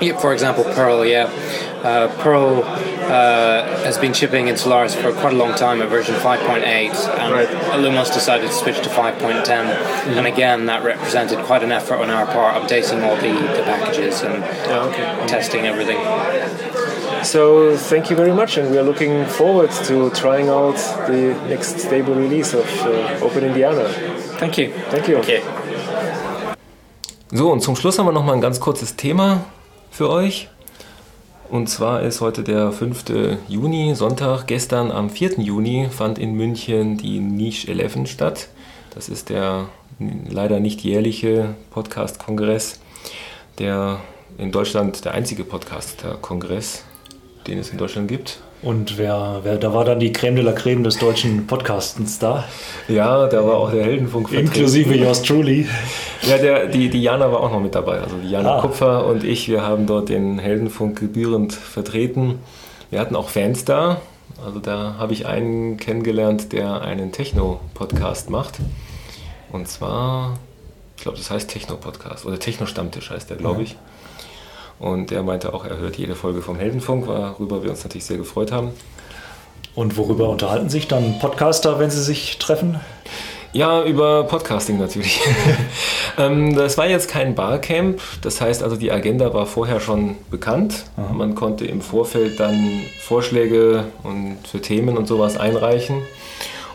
yeah, 0.00 0.18
for 0.20 0.32
example, 0.32 0.64
Perl, 0.64 1.04
yeah. 1.06 1.24
Uh, 1.82 2.08
Perl 2.22 2.62
uh, 3.10 3.84
has 3.84 3.98
been 3.98 4.12
shipping 4.12 4.48
in 4.48 4.56
Solaris 4.56 4.94
for 4.94 5.12
quite 5.12 5.32
a 5.32 5.36
long 5.36 5.54
time 5.54 5.82
at 5.82 5.88
version 5.88 6.14
5.8, 6.14 6.64
and 7.18 7.32
Right. 7.32 7.48
Illumos 7.74 8.12
decided 8.12 8.48
to 8.48 8.52
switch 8.52 8.76
to 8.82 8.88
5.10. 8.88 9.48
And 10.16 10.26
again, 10.26 10.66
that 10.66 10.82
represented 10.84 11.38
quite 11.46 11.62
an 11.62 11.72
effort 11.72 11.96
on 11.96 12.10
our 12.10 12.26
part, 12.26 12.54
updating 12.62 13.02
all 13.02 13.16
the, 13.16 13.32
the 13.56 13.62
packages 13.64 14.22
and 14.22 14.42
Ah, 14.68 14.88
okay. 14.88 15.26
testing 15.26 15.66
everything. 15.66 15.98
So 17.24 17.76
thank 17.76 18.10
you 18.10 18.16
very 18.16 18.32
much, 18.32 18.56
and 18.58 18.70
we 18.70 18.78
are 18.78 18.82
looking 18.84 19.24
forward 19.26 19.70
to 19.86 20.10
trying 20.10 20.48
out 20.48 20.76
the 21.06 21.34
next 21.48 21.78
stable 21.78 22.14
release 22.14 22.52
of 22.54 22.66
uh, 22.82 23.24
Open 23.24 23.44
Indiana. 23.44 23.84
Thank 24.40 24.58
you. 24.58 24.72
Thank 24.90 25.08
you. 25.08 25.18
Okay. 25.18 25.40
So, 27.32 27.50
und 27.50 27.60
zum 27.62 27.76
Schluss 27.76 27.98
haben 27.98 28.06
wir 28.06 28.12
noch 28.12 28.24
mal 28.24 28.34
ein 28.34 28.40
ganz 28.40 28.60
kurzes 28.60 28.96
Thema 28.96 29.44
für 29.90 30.10
euch. 30.10 30.48
Und 31.52 31.66
zwar 31.66 32.00
ist 32.00 32.22
heute 32.22 32.44
der 32.44 32.72
5. 32.72 33.04
Juni, 33.46 33.94
Sonntag. 33.94 34.46
Gestern 34.46 34.90
am 34.90 35.10
4. 35.10 35.38
Juni 35.38 35.86
fand 35.90 36.18
in 36.18 36.32
München 36.32 36.96
die 36.96 37.20
Niche 37.20 37.70
11 37.70 38.06
statt. 38.06 38.48
Das 38.94 39.10
ist 39.10 39.28
der 39.28 39.68
leider 40.30 40.60
nicht 40.60 40.80
jährliche 40.80 41.54
Podcast-Kongress, 41.68 42.80
der 43.58 44.00
in 44.38 44.50
Deutschland 44.50 45.04
der 45.04 45.12
einzige 45.12 45.44
Podcast-Kongress, 45.44 46.84
den 47.46 47.58
es 47.58 47.68
in 47.68 47.76
Deutschland 47.76 48.08
gibt. 48.08 48.40
Und 48.62 48.96
wer, 48.96 49.40
wer, 49.42 49.56
da 49.56 49.74
war 49.74 49.84
dann 49.84 49.98
die 49.98 50.12
Creme 50.12 50.36
de 50.36 50.44
la 50.44 50.52
Creme 50.52 50.84
des 50.84 50.96
deutschen 50.98 51.48
Podcastens 51.48 52.20
da. 52.20 52.44
Ja, 52.86 53.26
da 53.26 53.44
war 53.44 53.56
auch 53.56 53.72
der 53.72 53.82
Heldenfunk 53.84 54.28
vertreten. 54.28 54.52
Inklusive 54.52 54.94
yours 54.94 55.20
truly. 55.22 55.66
Ja, 56.22 56.38
der, 56.38 56.66
die, 56.66 56.88
die 56.88 57.02
Jana 57.02 57.32
war 57.32 57.40
auch 57.40 57.50
noch 57.50 57.60
mit 57.60 57.74
dabei. 57.74 58.00
Also 58.00 58.16
die 58.22 58.30
Jana 58.30 58.58
ah. 58.58 58.60
Kupfer 58.60 59.06
und 59.06 59.24
ich, 59.24 59.48
wir 59.48 59.62
haben 59.62 59.88
dort 59.88 60.10
den 60.10 60.38
Heldenfunk 60.38 61.00
gebührend 61.00 61.52
vertreten. 61.52 62.38
Wir 62.90 63.00
hatten 63.00 63.16
auch 63.16 63.30
Fans 63.30 63.64
da. 63.64 64.00
Also 64.46 64.60
da 64.60 64.94
habe 64.96 65.12
ich 65.12 65.26
einen 65.26 65.76
kennengelernt, 65.76 66.52
der 66.52 66.82
einen 66.82 67.10
Techno-Podcast 67.10 68.30
macht. 68.30 68.58
Und 69.50 69.66
zwar, 69.66 70.38
ich 70.96 71.02
glaube, 71.02 71.18
das 71.18 71.32
heißt 71.32 71.50
Techno-Podcast 71.50 72.26
oder 72.26 72.38
Techno-Stammtisch 72.38 73.10
heißt 73.10 73.28
der, 73.28 73.38
glaube 73.38 73.62
ich. 73.64 73.76
Und 74.82 75.12
er 75.12 75.22
meinte 75.22 75.54
auch, 75.54 75.64
er 75.64 75.76
hört 75.76 75.96
jede 75.96 76.16
Folge 76.16 76.42
vom 76.42 76.56
Heldenfunk, 76.56 77.06
worüber 77.06 77.62
wir 77.62 77.70
uns 77.70 77.84
natürlich 77.84 78.04
sehr 78.04 78.16
gefreut 78.16 78.50
haben. 78.50 78.70
Und 79.76 79.96
worüber 79.96 80.28
unterhalten 80.28 80.70
sich 80.70 80.88
dann 80.88 81.20
Podcaster, 81.20 81.78
wenn 81.78 81.88
sie 81.88 82.02
sich 82.02 82.36
treffen? 82.38 82.80
Ja, 83.52 83.84
über 83.84 84.24
Podcasting 84.24 84.78
natürlich. 84.78 85.20
Ähm, 86.18 86.54
das 86.54 86.76
war 86.76 86.86
jetzt 86.86 87.08
kein 87.08 87.34
Barcamp, 87.34 87.98
das 88.20 88.38
heißt 88.42 88.62
also 88.62 88.76
die 88.76 88.92
Agenda 88.92 89.32
war 89.32 89.46
vorher 89.46 89.80
schon 89.80 90.16
bekannt. 90.30 90.84
Aha. 90.98 91.10
Man 91.10 91.34
konnte 91.34 91.64
im 91.64 91.80
Vorfeld 91.80 92.38
dann 92.38 92.82
Vorschläge 93.00 93.84
und 94.02 94.36
für 94.46 94.60
Themen 94.60 94.98
und 94.98 95.08
sowas 95.08 95.38
einreichen. 95.38 96.02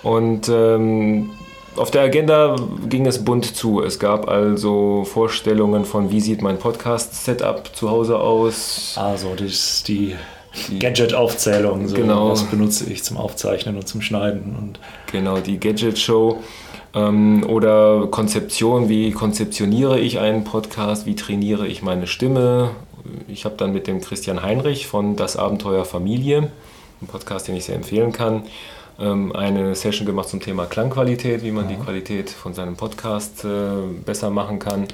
Und 0.02 0.50
ähm, 0.50 1.30
auf 1.78 1.92
der 1.92 2.02
Agenda 2.02 2.56
ging 2.88 3.06
es 3.06 3.24
bunt 3.24 3.56
zu. 3.56 3.82
Es 3.82 4.00
gab 4.00 4.28
also 4.28 5.04
Vorstellungen 5.06 5.86
von, 5.86 6.12
wie 6.12 6.22
sieht 6.22 6.42
mein 6.42 6.58
Podcast-Setup 6.58 7.76
zu 7.76 7.90
Hause 7.90 8.20
aus. 8.20 8.96
Also 8.98 9.36
das 9.36 9.84
die, 9.84 10.16
Gadget-Aufzählung. 10.80 11.88
So, 11.88 11.96
genau. 11.96 12.32
Was 12.32 12.44
benutze 12.44 12.92
ich 12.92 13.04
zum 13.04 13.18
Aufzeichnen 13.18 13.76
und 13.76 13.88
zum 13.88 14.02
Schneiden. 14.02 14.56
Und 14.58 14.80
genau, 15.12 15.38
die 15.38 15.60
Gadget-Show. 15.60 16.40
Ähm, 16.94 17.46
oder 17.48 18.08
Konzeption, 18.08 18.90
wie 18.90 19.12
konzeptioniere 19.12 20.00
ich 20.00 20.20
einen 20.20 20.44
Podcast, 20.44 21.06
wie 21.06 21.16
trainiere 21.16 21.68
ich 21.68 21.82
meine 21.82 22.08
Stimme. 22.08 22.72
Ich 23.28 23.46
habe 23.46 23.56
dann 23.58 23.74
mit 23.74 23.88
dem 23.88 24.02
Christian 24.02 24.42
Heinrich 24.42 24.88
von 24.88 25.16
Das 25.16 25.38
Abenteuer 25.38 25.86
Familie, 25.86 26.50
ein 27.02 27.08
Podcast, 27.08 27.48
den 27.48 27.56
ich 27.56 27.66
sehr 27.66 27.76
empfehlen 27.76 28.12
kann, 28.12 28.44
eine 28.98 29.76
Session 29.76 30.06
gemacht 30.08 30.30
zum 30.30 30.40
Thema 30.40 30.66
Klangqualität, 30.66 31.44
wie 31.44 31.52
man 31.52 31.66
mhm. 31.66 31.70
die 31.70 31.76
Qualität 31.76 32.30
von 32.30 32.54
seinem 32.54 32.76
Podcast 32.76 33.46
äh, 33.46 33.48
besser 34.06 34.30
machen 34.30 34.60
kann. 34.60 34.88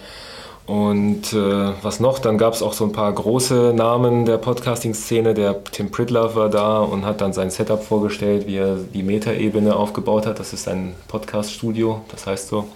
Und 0.65 1.33
äh, 1.33 1.73
was 1.81 1.99
noch? 1.99 2.19
Dann 2.19 2.37
gab 2.37 2.53
es 2.53 2.61
auch 2.61 2.71
so 2.71 2.85
ein 2.85 2.93
paar 2.93 3.11
große 3.11 3.73
Namen 3.75 4.25
der 4.25 4.37
Podcasting-Szene. 4.37 5.33
Der 5.33 5.61
Tim 5.65 5.91
Pridlove 5.91 6.35
war 6.35 6.49
da 6.49 6.79
und 6.79 7.05
hat 7.05 7.19
dann 7.19 7.33
sein 7.33 7.49
Setup 7.49 7.83
vorgestellt, 7.83 8.47
wie 8.47 8.57
er 8.57 8.77
die 8.77 9.03
Metaebene 9.03 9.75
aufgebaut 9.75 10.25
hat. 10.25 10.39
Das 10.39 10.53
ist 10.53 10.69
ein 10.69 10.95
Podcast-Studio, 11.09 12.01
das 12.09 12.27
heißt 12.27 12.47
so. 12.47 12.67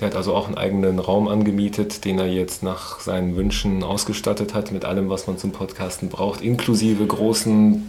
Der 0.00 0.08
hat 0.08 0.16
also 0.16 0.34
auch 0.34 0.48
einen 0.48 0.58
eigenen 0.58 0.98
Raum 0.98 1.28
angemietet, 1.28 2.04
den 2.04 2.18
er 2.18 2.26
jetzt 2.26 2.64
nach 2.64 2.98
seinen 2.98 3.36
Wünschen 3.36 3.84
ausgestattet 3.84 4.52
hat 4.52 4.72
mit 4.72 4.84
allem, 4.84 5.08
was 5.08 5.28
man 5.28 5.38
zum 5.38 5.52
Podcasten 5.52 6.08
braucht, 6.08 6.40
inklusive 6.40 7.06
großen 7.06 7.88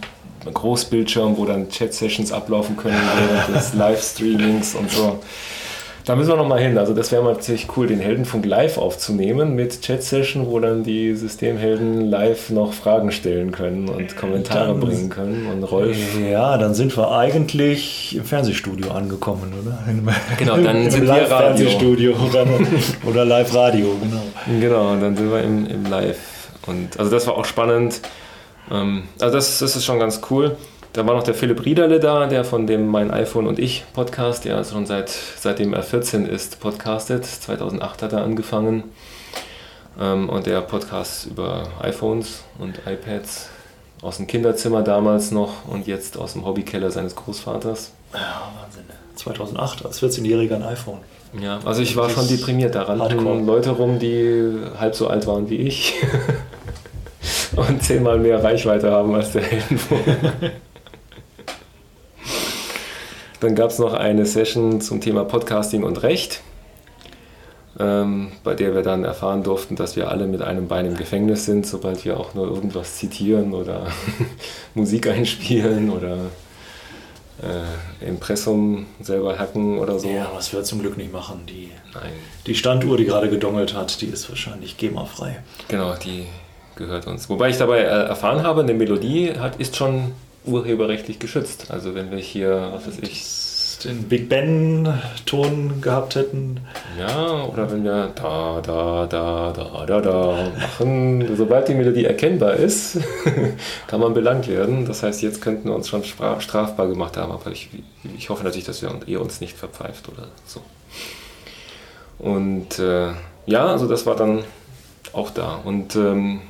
Großbildschirm, 0.52 1.36
wo 1.36 1.44
dann 1.44 1.68
Chat-Sessions 1.68 2.32
ablaufen 2.32 2.76
können 2.76 3.00
während 3.18 3.56
des 3.56 3.74
Livestreamings 3.74 4.74
und 4.74 4.90
so. 4.90 5.20
Da 6.06 6.16
müssen 6.16 6.28
wir 6.28 6.36
noch 6.36 6.46
mal 6.46 6.60
hin. 6.60 6.76
Also 6.76 6.92
das 6.92 7.10
wäre 7.12 7.22
mal 7.22 7.32
tatsächlich 7.32 7.74
cool, 7.78 7.86
den 7.86 7.98
Heldenfunk 7.98 8.44
live 8.44 8.76
aufzunehmen 8.76 9.54
mit 9.54 9.80
Chat-Session, 9.80 10.46
wo 10.50 10.60
dann 10.60 10.82
die 10.82 11.14
Systemhelden 11.14 12.10
live 12.10 12.50
noch 12.50 12.74
Fragen 12.74 13.10
stellen 13.10 13.52
können 13.52 13.88
und 13.88 14.14
Kommentare 14.14 14.68
dann, 14.68 14.80
bringen 14.80 15.08
können. 15.08 15.46
Und 15.46 15.64
Rolf. 15.64 15.96
Ja, 16.20 16.58
dann 16.58 16.74
sind 16.74 16.94
wir 16.94 17.10
eigentlich 17.10 18.14
im 18.16 18.24
Fernsehstudio 18.24 18.90
angekommen, 18.90 19.54
oder? 19.58 19.78
Genau, 20.36 20.58
dann 20.58 20.90
sind 20.90 21.06
wir 21.06 21.12
Radio. 21.12 21.26
Fernsehstudio 21.26 22.12
oder, 22.12 22.46
oder 23.06 23.24
Live-Radio, 23.24 23.96
genau. 24.02 24.60
Genau, 24.60 24.96
dann 25.00 25.16
sind 25.16 25.30
wir 25.30 25.42
im, 25.42 25.66
im 25.66 25.86
Live. 25.86 26.18
Und 26.66 26.98
also 26.98 27.10
das 27.10 27.26
war 27.26 27.38
auch 27.38 27.46
spannend. 27.46 28.02
Ähm, 28.70 29.04
also 29.20 29.34
das, 29.34 29.58
das 29.58 29.76
ist 29.76 29.84
schon 29.84 29.98
ganz 29.98 30.20
cool. 30.30 30.56
Da 30.92 31.04
war 31.06 31.14
noch 31.14 31.24
der 31.24 31.34
Philipp 31.34 31.64
Riederle 31.64 31.98
da, 31.98 32.26
der 32.26 32.44
von 32.44 32.66
dem 32.68 32.86
Mein 32.86 33.10
iPhone 33.10 33.46
und 33.48 33.58
ich 33.58 33.84
Podcast, 33.94 34.44
der 34.44 34.62
schon 34.64 34.86
seit, 34.86 35.10
seitdem 35.10 35.74
er 35.74 35.82
14 35.82 36.26
ist, 36.26 36.60
podcastet. 36.60 37.26
2008 37.26 38.02
hat 38.02 38.12
er 38.12 38.22
angefangen. 38.22 38.84
Ähm, 40.00 40.28
und 40.28 40.46
der 40.46 40.60
Podcast 40.60 41.26
über 41.26 41.68
iPhones 41.80 42.44
und 42.58 42.80
iPads 42.86 43.48
aus 44.02 44.18
dem 44.18 44.26
Kinderzimmer 44.26 44.82
damals 44.82 45.30
noch 45.30 45.66
und 45.66 45.86
jetzt 45.86 46.16
aus 46.16 46.34
dem 46.34 46.44
Hobbykeller 46.44 46.90
seines 46.90 47.16
Großvaters. 47.16 47.92
Ja, 48.12 48.52
Wahnsinn. 48.60 48.84
2008 49.16 49.86
als 49.86 50.02
14-Jähriger 50.02 50.56
ein 50.56 50.62
iPhone. 50.62 50.98
Ja, 51.40 51.58
also 51.64 51.82
ich 51.82 51.96
war 51.96 52.10
schon 52.10 52.28
deprimiert. 52.28 52.74
Da 52.74 52.82
rannten 52.82 53.46
Leute 53.46 53.70
rum, 53.70 53.98
die 53.98 54.58
halb 54.78 54.94
so 54.94 55.08
alt 55.08 55.26
waren 55.26 55.50
wie 55.50 55.56
ich. 55.56 55.94
und 57.56 57.82
zehnmal 57.82 58.18
mehr 58.18 58.42
Reichweite 58.42 58.90
haben 58.90 59.14
als 59.14 59.32
der 59.32 59.42
Heldenfunk. 59.42 60.04
Dann 63.40 63.54
gab 63.54 63.70
es 63.70 63.78
noch 63.78 63.92
eine 63.92 64.24
Session 64.24 64.80
zum 64.80 65.02
Thema 65.02 65.24
Podcasting 65.24 65.82
und 65.84 66.02
Recht, 66.02 66.40
ähm, 67.78 68.32
bei 68.42 68.54
der 68.54 68.74
wir 68.74 68.80
dann 68.80 69.04
erfahren 69.04 69.42
durften, 69.42 69.76
dass 69.76 69.96
wir 69.96 70.08
alle 70.08 70.26
mit 70.26 70.40
einem 70.40 70.66
Bein 70.66 70.86
im 70.86 70.96
Gefängnis 70.96 71.44
sind, 71.44 71.66
sobald 71.66 72.06
wir 72.06 72.18
auch 72.18 72.32
nur 72.32 72.46
irgendwas 72.46 72.96
zitieren 72.96 73.52
oder 73.52 73.88
Musik 74.74 75.08
einspielen 75.08 75.90
oder 75.90 76.30
äh, 77.42 78.06
Impressum 78.06 78.86
selber 79.02 79.38
hacken 79.38 79.78
oder 79.78 79.98
so. 79.98 80.08
Ja, 80.08 80.30
was 80.34 80.52
wir 80.54 80.62
zum 80.62 80.80
Glück 80.80 80.96
nicht 80.96 81.12
machen. 81.12 81.42
Die, 81.46 81.70
Nein. 81.92 82.12
die 82.46 82.54
Standuhr, 82.54 82.96
die 82.96 83.04
gerade 83.04 83.28
gedongelt 83.28 83.74
hat, 83.74 84.00
die 84.00 84.06
ist 84.06 84.28
wahrscheinlich 84.30 84.78
GEMA-frei. 84.78 85.42
Genau, 85.68 85.94
die 85.96 86.26
gehört 86.76 87.06
uns. 87.06 87.28
Wobei 87.28 87.50
ich 87.50 87.58
dabei 87.58 87.80
äh, 87.80 87.84
erfahren 87.84 88.42
habe, 88.42 88.62
eine 88.62 88.74
Melodie 88.74 89.34
hat, 89.38 89.56
ist 89.56 89.76
schon 89.76 90.12
urheberrechtlich 90.44 91.18
geschützt. 91.18 91.70
Also 91.70 91.94
wenn 91.94 92.10
wir 92.10 92.18
hier, 92.18 92.70
was 92.72 92.86
weiß 92.86 92.98
ich, 93.02 93.24
den 93.84 94.04
Big 94.04 94.28
Ben-Ton 94.28 95.80
gehabt 95.80 96.14
hätten. 96.14 96.60
Ja, 96.98 97.44
oder 97.44 97.70
wenn 97.70 97.84
wir 97.84 98.10
da, 98.14 98.60
da, 98.64 99.06
da, 99.06 99.52
da, 99.52 99.86
da, 99.86 100.00
da 100.00 100.50
machen, 100.58 101.36
sobald 101.36 101.68
die 101.68 101.74
Melodie 101.74 102.04
erkennbar 102.04 102.54
ist, 102.54 102.98
kann 103.86 104.00
man 104.00 104.14
belangt 104.14 104.48
werden. 104.48 104.86
Das 104.86 105.02
heißt, 105.02 105.22
jetzt 105.22 105.42
könnten 105.42 105.68
wir 105.68 105.74
uns 105.74 105.88
schon 105.88 106.02
strafbar 106.04 106.88
gemacht 106.88 107.16
haben, 107.16 107.32
aber 107.32 107.50
ich, 107.50 107.68
ich 108.16 108.30
hoffe 108.30 108.44
natürlich, 108.44 108.66
dass 108.66 108.82
wir, 108.82 108.90
ihr 109.06 109.20
uns 109.20 109.40
nicht 109.40 109.56
verpfeift 109.56 110.08
oder 110.08 110.28
so. 110.46 110.60
Und 112.18 112.78
äh, 112.78 113.08
ja, 113.46 113.66
also 113.66 113.86
das 113.86 114.06
war 114.06 114.16
dann 114.16 114.44
auch 115.12 115.30
da. 115.30 115.60
Und 115.64 115.96
ähm, 115.96 116.40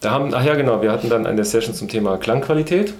da 0.00 0.10
haben, 0.10 0.34
ach 0.34 0.44
ja 0.44 0.54
genau, 0.54 0.82
wir 0.82 0.92
hatten 0.92 1.08
dann 1.08 1.26
eine 1.26 1.44
Session 1.44 1.74
zum 1.74 1.88
Thema 1.88 2.16
Klangqualität 2.18 2.94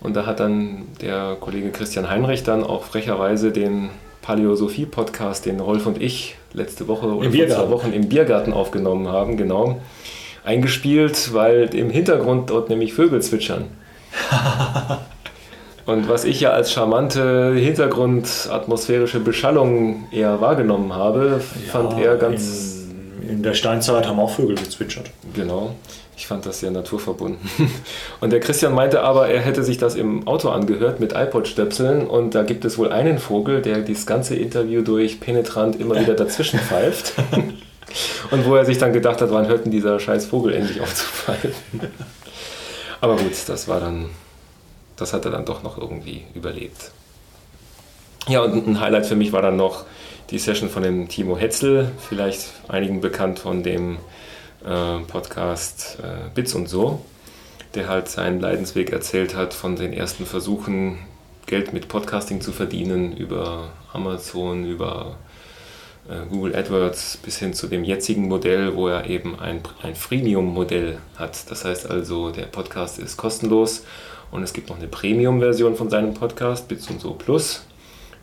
und 0.00 0.14
da 0.16 0.26
hat 0.26 0.40
dann 0.40 0.86
der 1.00 1.36
Kollege 1.40 1.70
Christian 1.70 2.10
Heinrich 2.10 2.42
dann 2.42 2.64
auch 2.64 2.84
frecherweise 2.84 3.52
den 3.52 3.90
Paläosophie-Podcast, 4.22 5.46
den 5.46 5.60
Rolf 5.60 5.86
und 5.86 6.00
ich 6.00 6.36
letzte 6.52 6.88
Woche 6.88 7.06
oder 7.06 7.30
vor 7.30 7.48
zwei 7.48 7.70
Wochen 7.70 7.92
im 7.92 8.08
Biergarten 8.08 8.52
aufgenommen 8.52 9.08
haben, 9.08 9.36
genau, 9.36 9.80
eingespielt, 10.44 11.32
weil 11.34 11.74
im 11.74 11.90
Hintergrund 11.90 12.50
dort 12.50 12.68
nämlich 12.68 12.94
Vögel 12.94 13.20
zwitschern. 13.22 13.64
Und 15.84 16.08
was 16.08 16.24
ich 16.24 16.40
ja 16.40 16.50
als 16.50 16.72
charmante 16.72 17.54
Hintergrundatmosphärische 17.54 19.18
Beschallung 19.18 20.06
eher 20.12 20.40
wahrgenommen 20.40 20.94
habe, 20.94 21.40
ja, 21.66 21.72
fand 21.72 21.98
er 21.98 22.16
ganz. 22.16 22.81
In, 23.28 23.42
der 23.42 23.54
Steinzeit 23.54 24.06
haben 24.06 24.18
auch 24.18 24.30
Vögel 24.30 24.56
gezwitschert. 24.56 25.10
Genau. 25.34 25.74
Ich 26.16 26.26
fand 26.26 26.46
das 26.46 26.60
sehr 26.60 26.70
naturverbunden. 26.70 27.50
Und 28.20 28.30
der 28.30 28.40
Christian 28.40 28.74
meinte 28.74 29.02
aber, 29.02 29.28
er 29.28 29.40
hätte 29.40 29.64
sich 29.64 29.78
das 29.78 29.94
im 29.94 30.26
Auto 30.26 30.50
angehört 30.50 31.00
mit 31.00 31.12
iPod-Stöpseln 31.14 32.06
und 32.06 32.34
da 32.34 32.42
gibt 32.42 32.64
es 32.64 32.78
wohl 32.78 32.92
einen 32.92 33.18
Vogel, 33.18 33.62
der 33.62 33.80
dieses 33.80 34.06
ganze 34.06 34.36
Interview 34.36 34.82
durch 34.82 35.20
penetrant 35.20 35.80
immer 35.80 35.98
wieder 35.98 36.14
dazwischen 36.14 36.60
pfeift. 36.68 37.14
Und 38.30 38.46
wo 38.46 38.54
er 38.54 38.64
sich 38.64 38.78
dann 38.78 38.92
gedacht 38.92 39.20
hat, 39.20 39.30
wann 39.32 39.48
hört 39.48 39.64
denn 39.64 39.72
dieser 39.72 39.98
scheiß 39.98 40.26
Vogel 40.26 40.54
endlich 40.54 40.80
auf 40.80 40.94
zu 40.94 41.06
pfeifen? 41.06 41.52
Aber 43.00 43.16
gut, 43.16 43.32
das 43.46 43.66
war 43.66 43.80
dann, 43.80 44.06
das 44.96 45.12
hat 45.12 45.24
er 45.24 45.32
dann 45.32 45.44
doch 45.44 45.62
noch 45.62 45.76
irgendwie 45.76 46.22
überlebt. 46.34 46.92
Ja, 48.28 48.42
und 48.42 48.66
ein 48.66 48.80
Highlight 48.80 49.06
für 49.06 49.16
mich 49.16 49.32
war 49.32 49.42
dann 49.42 49.56
noch 49.56 49.84
die 50.32 50.38
Session 50.38 50.70
von 50.70 50.82
dem 50.82 51.08
Timo 51.08 51.36
Hetzel, 51.36 51.92
vielleicht 51.98 52.46
einigen 52.66 53.02
bekannt 53.02 53.38
von 53.38 53.62
dem 53.62 53.98
äh, 54.64 54.98
Podcast 55.06 55.98
äh, 56.02 56.30
Bits 56.34 56.54
und 56.54 56.70
so, 56.70 57.04
der 57.74 57.88
halt 57.88 58.08
seinen 58.08 58.40
Leidensweg 58.40 58.90
erzählt 58.90 59.36
hat 59.36 59.52
von 59.52 59.76
den 59.76 59.92
ersten 59.92 60.24
Versuchen, 60.24 60.98
Geld 61.44 61.74
mit 61.74 61.88
Podcasting 61.88 62.40
zu 62.40 62.50
verdienen 62.50 63.14
über 63.14 63.72
Amazon, 63.92 64.64
über 64.64 65.16
äh, 66.08 66.26
Google 66.30 66.56
AdWords 66.56 67.18
bis 67.18 67.36
hin 67.36 67.52
zu 67.52 67.66
dem 67.66 67.84
jetzigen 67.84 68.26
Modell, 68.26 68.74
wo 68.74 68.88
er 68.88 69.10
eben 69.10 69.38
ein, 69.38 69.60
ein 69.82 69.94
Freemium-Modell 69.94 70.96
hat. 71.16 71.50
Das 71.50 71.66
heißt 71.66 71.90
also, 71.90 72.30
der 72.30 72.46
Podcast 72.46 72.98
ist 72.98 73.18
kostenlos 73.18 73.84
und 74.30 74.42
es 74.42 74.54
gibt 74.54 74.70
noch 74.70 74.78
eine 74.78 74.88
Premium-Version 74.88 75.76
von 75.76 75.90
seinem 75.90 76.14
Podcast, 76.14 76.68
Bits 76.68 76.88
und 76.88 77.02
so 77.02 77.12
Plus, 77.12 77.66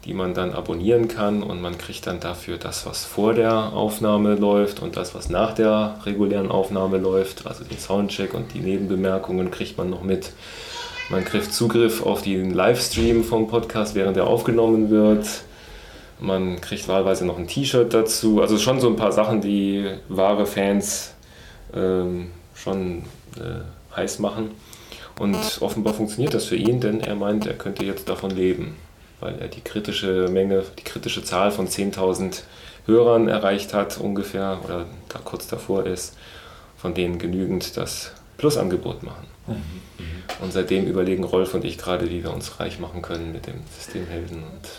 die 0.05 0.13
man 0.13 0.33
dann 0.33 0.53
abonnieren 0.53 1.07
kann 1.07 1.43
und 1.43 1.61
man 1.61 1.77
kriegt 1.77 2.07
dann 2.07 2.19
dafür 2.19 2.57
das, 2.57 2.85
was 2.85 3.05
vor 3.05 3.33
der 3.33 3.73
Aufnahme 3.73 4.35
läuft 4.35 4.81
und 4.81 4.95
das, 4.95 5.13
was 5.13 5.29
nach 5.29 5.53
der 5.53 5.99
regulären 6.05 6.49
Aufnahme 6.49 6.97
läuft, 6.97 7.45
also 7.45 7.63
den 7.63 7.77
Soundcheck 7.77 8.33
und 8.33 8.53
die 8.53 8.59
Nebenbemerkungen 8.59 9.51
kriegt 9.51 9.77
man 9.77 9.89
noch 9.89 10.03
mit. 10.03 10.31
Man 11.09 11.25
kriegt 11.25 11.53
Zugriff 11.53 12.05
auf 12.05 12.21
den 12.21 12.51
Livestream 12.51 13.23
vom 13.23 13.47
Podcast, 13.47 13.95
während 13.95 14.15
er 14.15 14.27
aufgenommen 14.27 14.89
wird. 14.89 15.25
Man 16.19 16.61
kriegt 16.61 16.87
wahlweise 16.87 17.25
noch 17.25 17.37
ein 17.37 17.47
T-Shirt 17.47 17.93
dazu. 17.93 18.41
Also 18.41 18.57
schon 18.57 18.79
so 18.79 18.87
ein 18.87 18.95
paar 18.95 19.11
Sachen, 19.11 19.41
die 19.41 19.87
wahre 20.07 20.45
Fans 20.45 21.15
ähm, 21.73 22.27
schon 22.53 23.03
äh, 23.37 23.95
heiß 23.95 24.19
machen. 24.19 24.51
Und 25.17 25.37
offenbar 25.61 25.93
funktioniert 25.93 26.33
das 26.33 26.45
für 26.45 26.55
ihn, 26.55 26.79
denn 26.79 27.01
er 27.01 27.15
meint, 27.15 27.45
er 27.45 27.55
könnte 27.55 27.85
jetzt 27.85 28.07
davon 28.07 28.29
leben, 28.31 28.75
weil 29.19 29.39
er 29.39 29.47
die 29.47 29.61
kritische 29.61 30.27
Menge, 30.29 30.63
die 30.77 30.83
kritische 30.83 31.23
Zahl 31.23 31.51
von 31.51 31.67
10.000 31.67 32.41
Hörern 32.85 33.27
erreicht 33.27 33.73
hat 33.73 33.97
ungefähr 33.97 34.59
oder 34.63 34.85
da 35.09 35.19
kurz 35.19 35.47
davor 35.47 35.85
ist, 35.85 36.15
von 36.77 36.93
denen 36.93 37.19
genügend 37.19 37.77
das 37.77 38.11
Plusangebot 38.37 39.03
machen. 39.03 39.27
Mhm. 39.47 40.43
Und 40.43 40.53
seitdem 40.53 40.85
überlegen 40.85 41.23
Rolf 41.23 41.53
und 41.53 41.65
ich 41.65 41.77
gerade, 41.77 42.09
wie 42.09 42.23
wir 42.23 42.33
uns 42.33 42.59
reich 42.59 42.79
machen 42.79 43.01
können 43.01 43.31
mit 43.31 43.47
dem 43.47 43.55
Systemhelden 43.77 44.37
und 44.37 44.69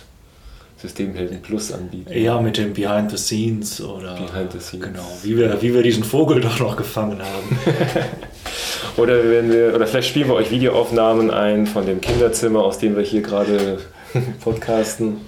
Systemhelden 0.80 1.42
Plus 1.42 1.72
anbieten. 1.72 2.10
Ja, 2.14 2.40
mit 2.40 2.56
dem 2.56 2.72
Behind 2.72 3.10
the 3.10 3.18
Scenes 3.18 3.82
oder 3.82 4.14
Behind 4.14 4.50
the 4.52 4.60
Scenes. 4.60 4.86
Genau, 4.86 5.06
wie 5.22 5.36
wir, 5.36 5.60
wie 5.60 5.74
wir 5.74 5.82
diesen 5.82 6.04
Vogel 6.04 6.40
doch 6.40 6.58
noch 6.58 6.76
gefangen 6.76 7.20
haben. 7.20 7.58
oder 8.96 9.22
wenn 9.30 9.52
wir, 9.52 9.74
oder 9.74 9.86
vielleicht 9.86 10.08
spielen 10.08 10.28
wir 10.28 10.34
euch 10.36 10.50
Videoaufnahmen 10.50 11.30
ein 11.30 11.66
von 11.66 11.84
dem 11.84 12.00
Kinderzimmer, 12.00 12.62
aus 12.62 12.78
dem 12.78 12.96
wir 12.96 13.02
hier 13.02 13.20
gerade 13.20 13.78
podcasten. 14.40 15.18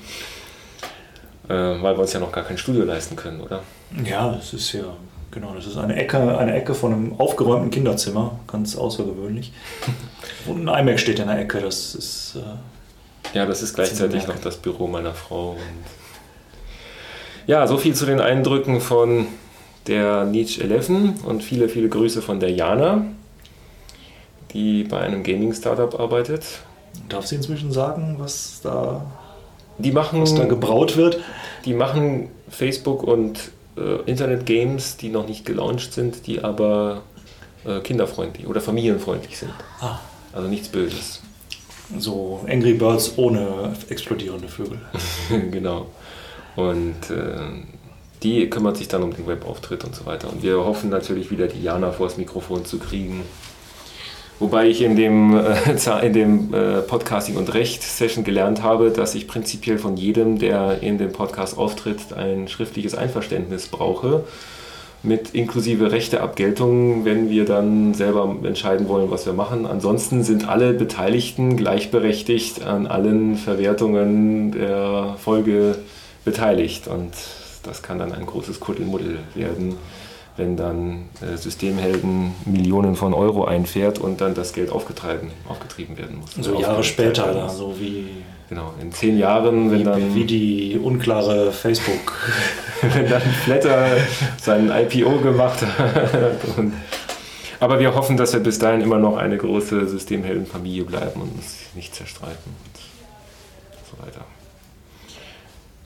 Äh, 1.49 1.53
weil 1.53 1.97
wir 1.97 2.01
uns 2.01 2.13
ja 2.13 2.21
noch 2.21 2.33
gar 2.33 2.45
kein 2.45 2.59
Studio 2.59 2.85
leisten 2.85 3.17
können, 3.17 3.41
oder? 3.41 3.63
Ja, 4.05 4.37
es 4.37 4.53
ist 4.53 4.73
ja, 4.73 4.85
genau, 5.31 5.55
das 5.55 5.67
ist 5.67 5.77
eine 5.77 5.97
Ecke, 5.97 6.39
eine 6.39 6.55
Ecke 6.55 6.75
von 6.75 6.93
einem 6.93 7.21
aufgeräumten 7.21 7.71
Kinderzimmer, 7.71 8.39
ganz 8.47 8.77
außergewöhnlich. 8.77 9.53
Und 10.47 10.69
ein 10.69 10.87
iMac 10.87 11.01
steht 11.01 11.19
in 11.19 11.27
der 11.29 11.39
Ecke, 11.39 11.61
das 11.61 11.95
ist. 11.95 12.37
Äh, 12.37 13.37
ja, 13.37 13.47
das 13.47 13.63
ist 13.63 13.75
gleichzeitig 13.75 14.27
noch 14.27 14.39
das 14.39 14.57
Büro 14.57 14.87
meiner 14.87 15.15
Frau. 15.15 15.57
Ja, 17.47 17.67
so 17.67 17.79
viel 17.79 17.95
zu 17.95 18.05
den 18.05 18.21
Eindrücken 18.21 18.81
von 18.81 19.27
der 19.87 20.25
Nietzsche 20.25 20.63
11 20.63 21.25
und 21.25 21.43
viele, 21.43 21.69
viele 21.69 21.89
Grüße 21.89 22.23
von 22.23 22.41
der 22.41 22.51
Jana, 22.53 23.07
die 24.53 24.85
bei 24.85 25.01
einem 25.01 25.23
Gaming-Startup 25.23 25.99
arbeitet. 25.99 26.45
Darf 27.09 27.27
sie 27.27 27.37
inzwischen 27.37 27.73
sagen, 27.73 28.17
was 28.19 28.61
da, 28.63 29.05
die 29.79 29.93
machen, 29.93 30.23
was 30.23 30.35
da 30.35 30.45
gebraut 30.45 30.97
wird? 30.97 31.21
Die 31.65 31.75
machen 31.75 32.29
Facebook- 32.49 33.03
und 33.03 33.39
äh, 33.77 34.03
Internet-Games, 34.11 34.97
die 34.97 35.09
noch 35.09 35.27
nicht 35.27 35.45
gelauncht 35.45 35.93
sind, 35.93 36.27
die 36.27 36.43
aber 36.43 37.03
äh, 37.65 37.81
kinderfreundlich 37.81 38.47
oder 38.47 38.61
familienfreundlich 38.61 39.39
sind. 39.39 39.53
Ah. 39.81 39.99
Also 40.33 40.49
nichts 40.49 40.69
Böses. 40.69 41.23
So 41.99 42.41
Angry 42.49 42.75
Birds 42.75 43.13
ohne 43.17 43.75
explodierende 43.89 44.49
Vögel. 44.49 44.79
genau. 45.51 45.87
Und 46.57 47.11
äh, 47.11 47.41
die 48.23 48.49
kümmert 48.49 48.77
sich 48.77 48.89
dann 48.89 49.03
um 49.03 49.15
den 49.15 49.27
Webauftritt 49.27 49.85
und 49.85 49.95
so 49.95 50.07
weiter. 50.07 50.31
Und 50.31 50.43
wir 50.43 50.59
hoffen 50.65 50.91
natürlich 50.91 51.31
wieder 51.31 51.49
die 51.49 51.63
Jana 51.63 51.93
vors 51.93 52.17
Mikrofon 52.17 52.65
zu 52.65 52.79
kriegen. 52.79 53.23
Wobei 54.43 54.67
ich 54.67 54.83
in 54.83 54.97
dem, 54.97 55.37
äh, 55.37 56.03
in 56.07 56.13
dem 56.13 56.53
äh, 56.53 56.83
Podcasting 56.83 57.37
und 57.37 57.55
Recht 57.55 57.85
Session 57.85 58.25
gelernt 58.25 58.61
habe, 58.61 58.91
dass 58.91 59.15
ich 59.15 59.29
prinzipiell 59.29 59.79
von 59.79 59.97
jedem, 59.97 60.41
der 60.41 60.83
in 60.83 60.99
dem 60.99 61.13
Podcast 61.13 61.57
auftritt, 61.57 62.13
ein 62.13 62.49
schriftliches 62.49 62.97
Einverständnis 62.97 63.69
brauche 63.69 64.25
mit 65.05 65.33
inklusive 65.33 65.93
Rechteabgeltung, 65.93 67.05
wenn 67.05 67.31
wir 67.31 67.45
dann 67.45 67.95
selber 67.95 68.35
entscheiden 68.43 68.89
wollen, 68.89 69.13
was 69.13 69.27
wir 69.27 69.33
machen. 69.33 69.65
Ansonsten 69.65 70.25
sind 70.25 70.49
alle 70.49 70.73
Beteiligten 70.73 71.57
gleichberechtigt 71.57 72.65
an 72.65 72.89
allen 72.89 73.37
Verwertungen 73.37 74.51
der 74.51 75.15
Folge 75.19 75.77
beteiligt 76.25 76.89
und 76.89 77.13
das 77.63 77.81
kann 77.85 78.01
dann 78.01 78.13
ein 78.13 78.27
großes 78.27 78.59
Kuddelmuddel 78.59 79.21
werden, 79.37 79.77
wenn 80.37 80.57
dann 80.57 81.09
äh, 81.21 81.37
Systemhelden 81.37 82.33
Millionen 82.47 82.97
von 82.97 83.15
Euro 83.15 83.45
einfährt 83.45 83.99
und 83.99 84.21
dann 84.21 84.35
das 84.35 84.53
Geld 84.53 84.71
aufgetrieben, 84.71 85.31
aufgetrieben 85.49 85.99
werden 85.99 86.21
muss. 86.21 86.35
So 86.41 86.59
Jahre 86.59 86.83
später, 86.83 87.33
da, 87.33 87.49
so 87.49 87.79
wie 87.79 88.09
Genau, 88.53 88.75
in 88.83 88.93
zehn 88.93 89.17
Jahren, 89.17 89.71
wenn 89.71 89.79
wie, 89.79 89.85
dann. 89.85 90.15
Wie 90.15 90.25
die 90.27 90.79
unklare 90.79 91.53
Facebook. 91.53 92.13
wenn 92.83 93.09
dann 93.09 93.23
Flatter 93.23 93.87
sein 94.39 94.71
IPO 94.71 95.21
gemacht 95.21 95.63
hat. 95.63 96.37
Und, 96.59 96.75
aber 97.61 97.81
wir 97.81 97.95
hoffen, 97.95 98.19
dass 98.19 98.35
wir 98.35 98.41
bis 98.41 98.59
dahin 98.59 98.83
immer 98.83 98.99
noch 98.99 99.17
eine 99.17 99.39
große 99.39 99.87
Systemheldenfamilie 99.89 100.85
bleiben 100.85 101.23
und 101.23 101.35
uns 101.35 101.61
nicht 101.75 101.95
zerstreiten 101.95 102.37
und 102.45 103.91
so 103.91 104.05
weiter. 104.05 104.27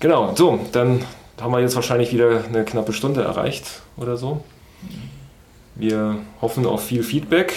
Genau, 0.00 0.34
so, 0.34 0.58
dann 0.72 1.04
haben 1.40 1.52
wir 1.52 1.60
jetzt 1.60 1.76
wahrscheinlich 1.76 2.12
wieder 2.12 2.44
eine 2.44 2.64
knappe 2.64 2.92
Stunde 2.92 3.22
erreicht 3.22 3.82
oder 3.96 4.16
so. 4.16 4.42
Wir 5.74 6.16
hoffen 6.40 6.66
auf 6.66 6.84
viel 6.84 7.02
Feedback. 7.02 7.52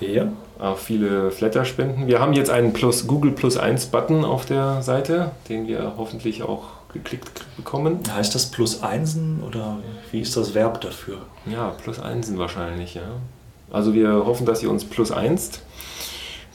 Ja 0.00 0.28
auch 0.60 0.78
viele 0.78 1.30
Flatter-Spenden. 1.30 2.06
Wir 2.06 2.20
haben 2.20 2.32
jetzt 2.32 2.50
einen 2.50 2.72
Plus, 2.72 3.06
Google 3.06 3.32
Plus 3.32 3.56
1 3.56 3.86
Button 3.86 4.24
auf 4.24 4.44
der 4.44 4.82
Seite, 4.82 5.32
den 5.48 5.66
wir 5.66 5.94
hoffentlich 5.96 6.42
auch 6.42 6.64
geklickt 6.92 7.44
bekommen. 7.56 8.00
Heißt 8.12 8.34
das 8.34 8.46
Plus 8.46 8.82
1 8.82 9.18
oder 9.46 9.78
wie 10.10 10.20
ist 10.20 10.36
das 10.36 10.54
Verb 10.54 10.80
dafür? 10.80 11.18
Ja, 11.46 11.70
Plus 11.82 11.98
1 11.98 12.36
wahrscheinlich, 12.36 12.94
ja. 12.94 13.02
Also 13.70 13.94
wir 13.94 14.26
hoffen, 14.26 14.46
dass 14.46 14.62
ihr 14.62 14.70
uns 14.70 14.84
Plus 14.84 15.12
1 15.12 15.62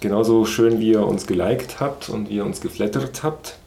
genauso 0.02 0.46
schön 0.46 0.80
wie 0.80 0.92
ihr 0.92 1.08
uns 1.08 1.26
geliked 1.26 1.80
habt 1.80 2.10
und 2.10 2.30
wie 2.30 2.36
ihr 2.36 2.46
uns 2.46 2.62
geflattert 2.62 3.24
habt. 3.24 3.58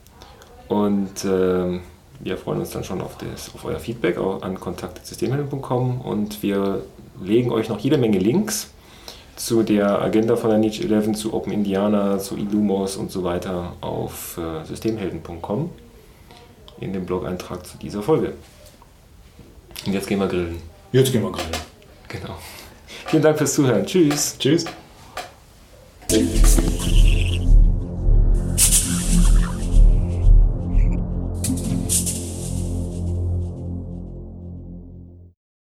Und 0.69 1.25
äh, 1.25 1.81
wir 2.21 2.37
freuen 2.37 2.61
uns 2.61 2.71
dann 2.71 2.85
schon 2.85 3.01
auf, 3.01 3.17
das, 3.19 3.55
auf 3.55 3.65
euer 3.65 3.79
Feedback 3.79 4.19
an 4.19 4.59
kontakt.systemhelden.com 4.59 6.01
und 6.01 6.43
wir 6.43 6.83
legen 7.21 7.51
euch 7.51 7.69
noch 7.69 7.79
jede 7.79 7.99
Menge 7.99 8.19
Links 8.19 8.71
zu 9.37 9.63
der 9.63 10.03
Agenda 10.03 10.37
von 10.37 10.51
der 10.51 10.59
Niche 10.59 10.83
11, 10.83 11.13
zu 11.13 11.33
Open 11.33 11.53
Indiana, 11.53 12.19
zu 12.19 12.37
Illumos 12.37 12.97
und 12.97 13.13
so 13.13 13.23
weiter 13.23 13.75
auf 13.81 14.37
äh, 14.39 14.65
systemhelden.com 14.65 15.71
in 16.81 16.93
dem 16.93 17.07
Blog-Eintrag 17.07 17.65
zu 17.67 17.79
dieser 17.79 18.03
Folge. 18.03 18.35
Und 19.87 19.93
jetzt 19.93 20.09
gehen 20.09 20.19
wir 20.19 20.27
grillen. 20.27 20.61
Jetzt 20.93 21.13
gehen 21.13 21.23
wir 21.23 21.31
grillen. 21.31 21.51
Genau. 22.09 22.37
Vielen 23.07 23.23
Dank 23.23 23.39
fürs 23.39 23.55
Zuhören. 23.55 23.87
Tschüss. 23.87 24.37
Tschüss. 24.39 24.65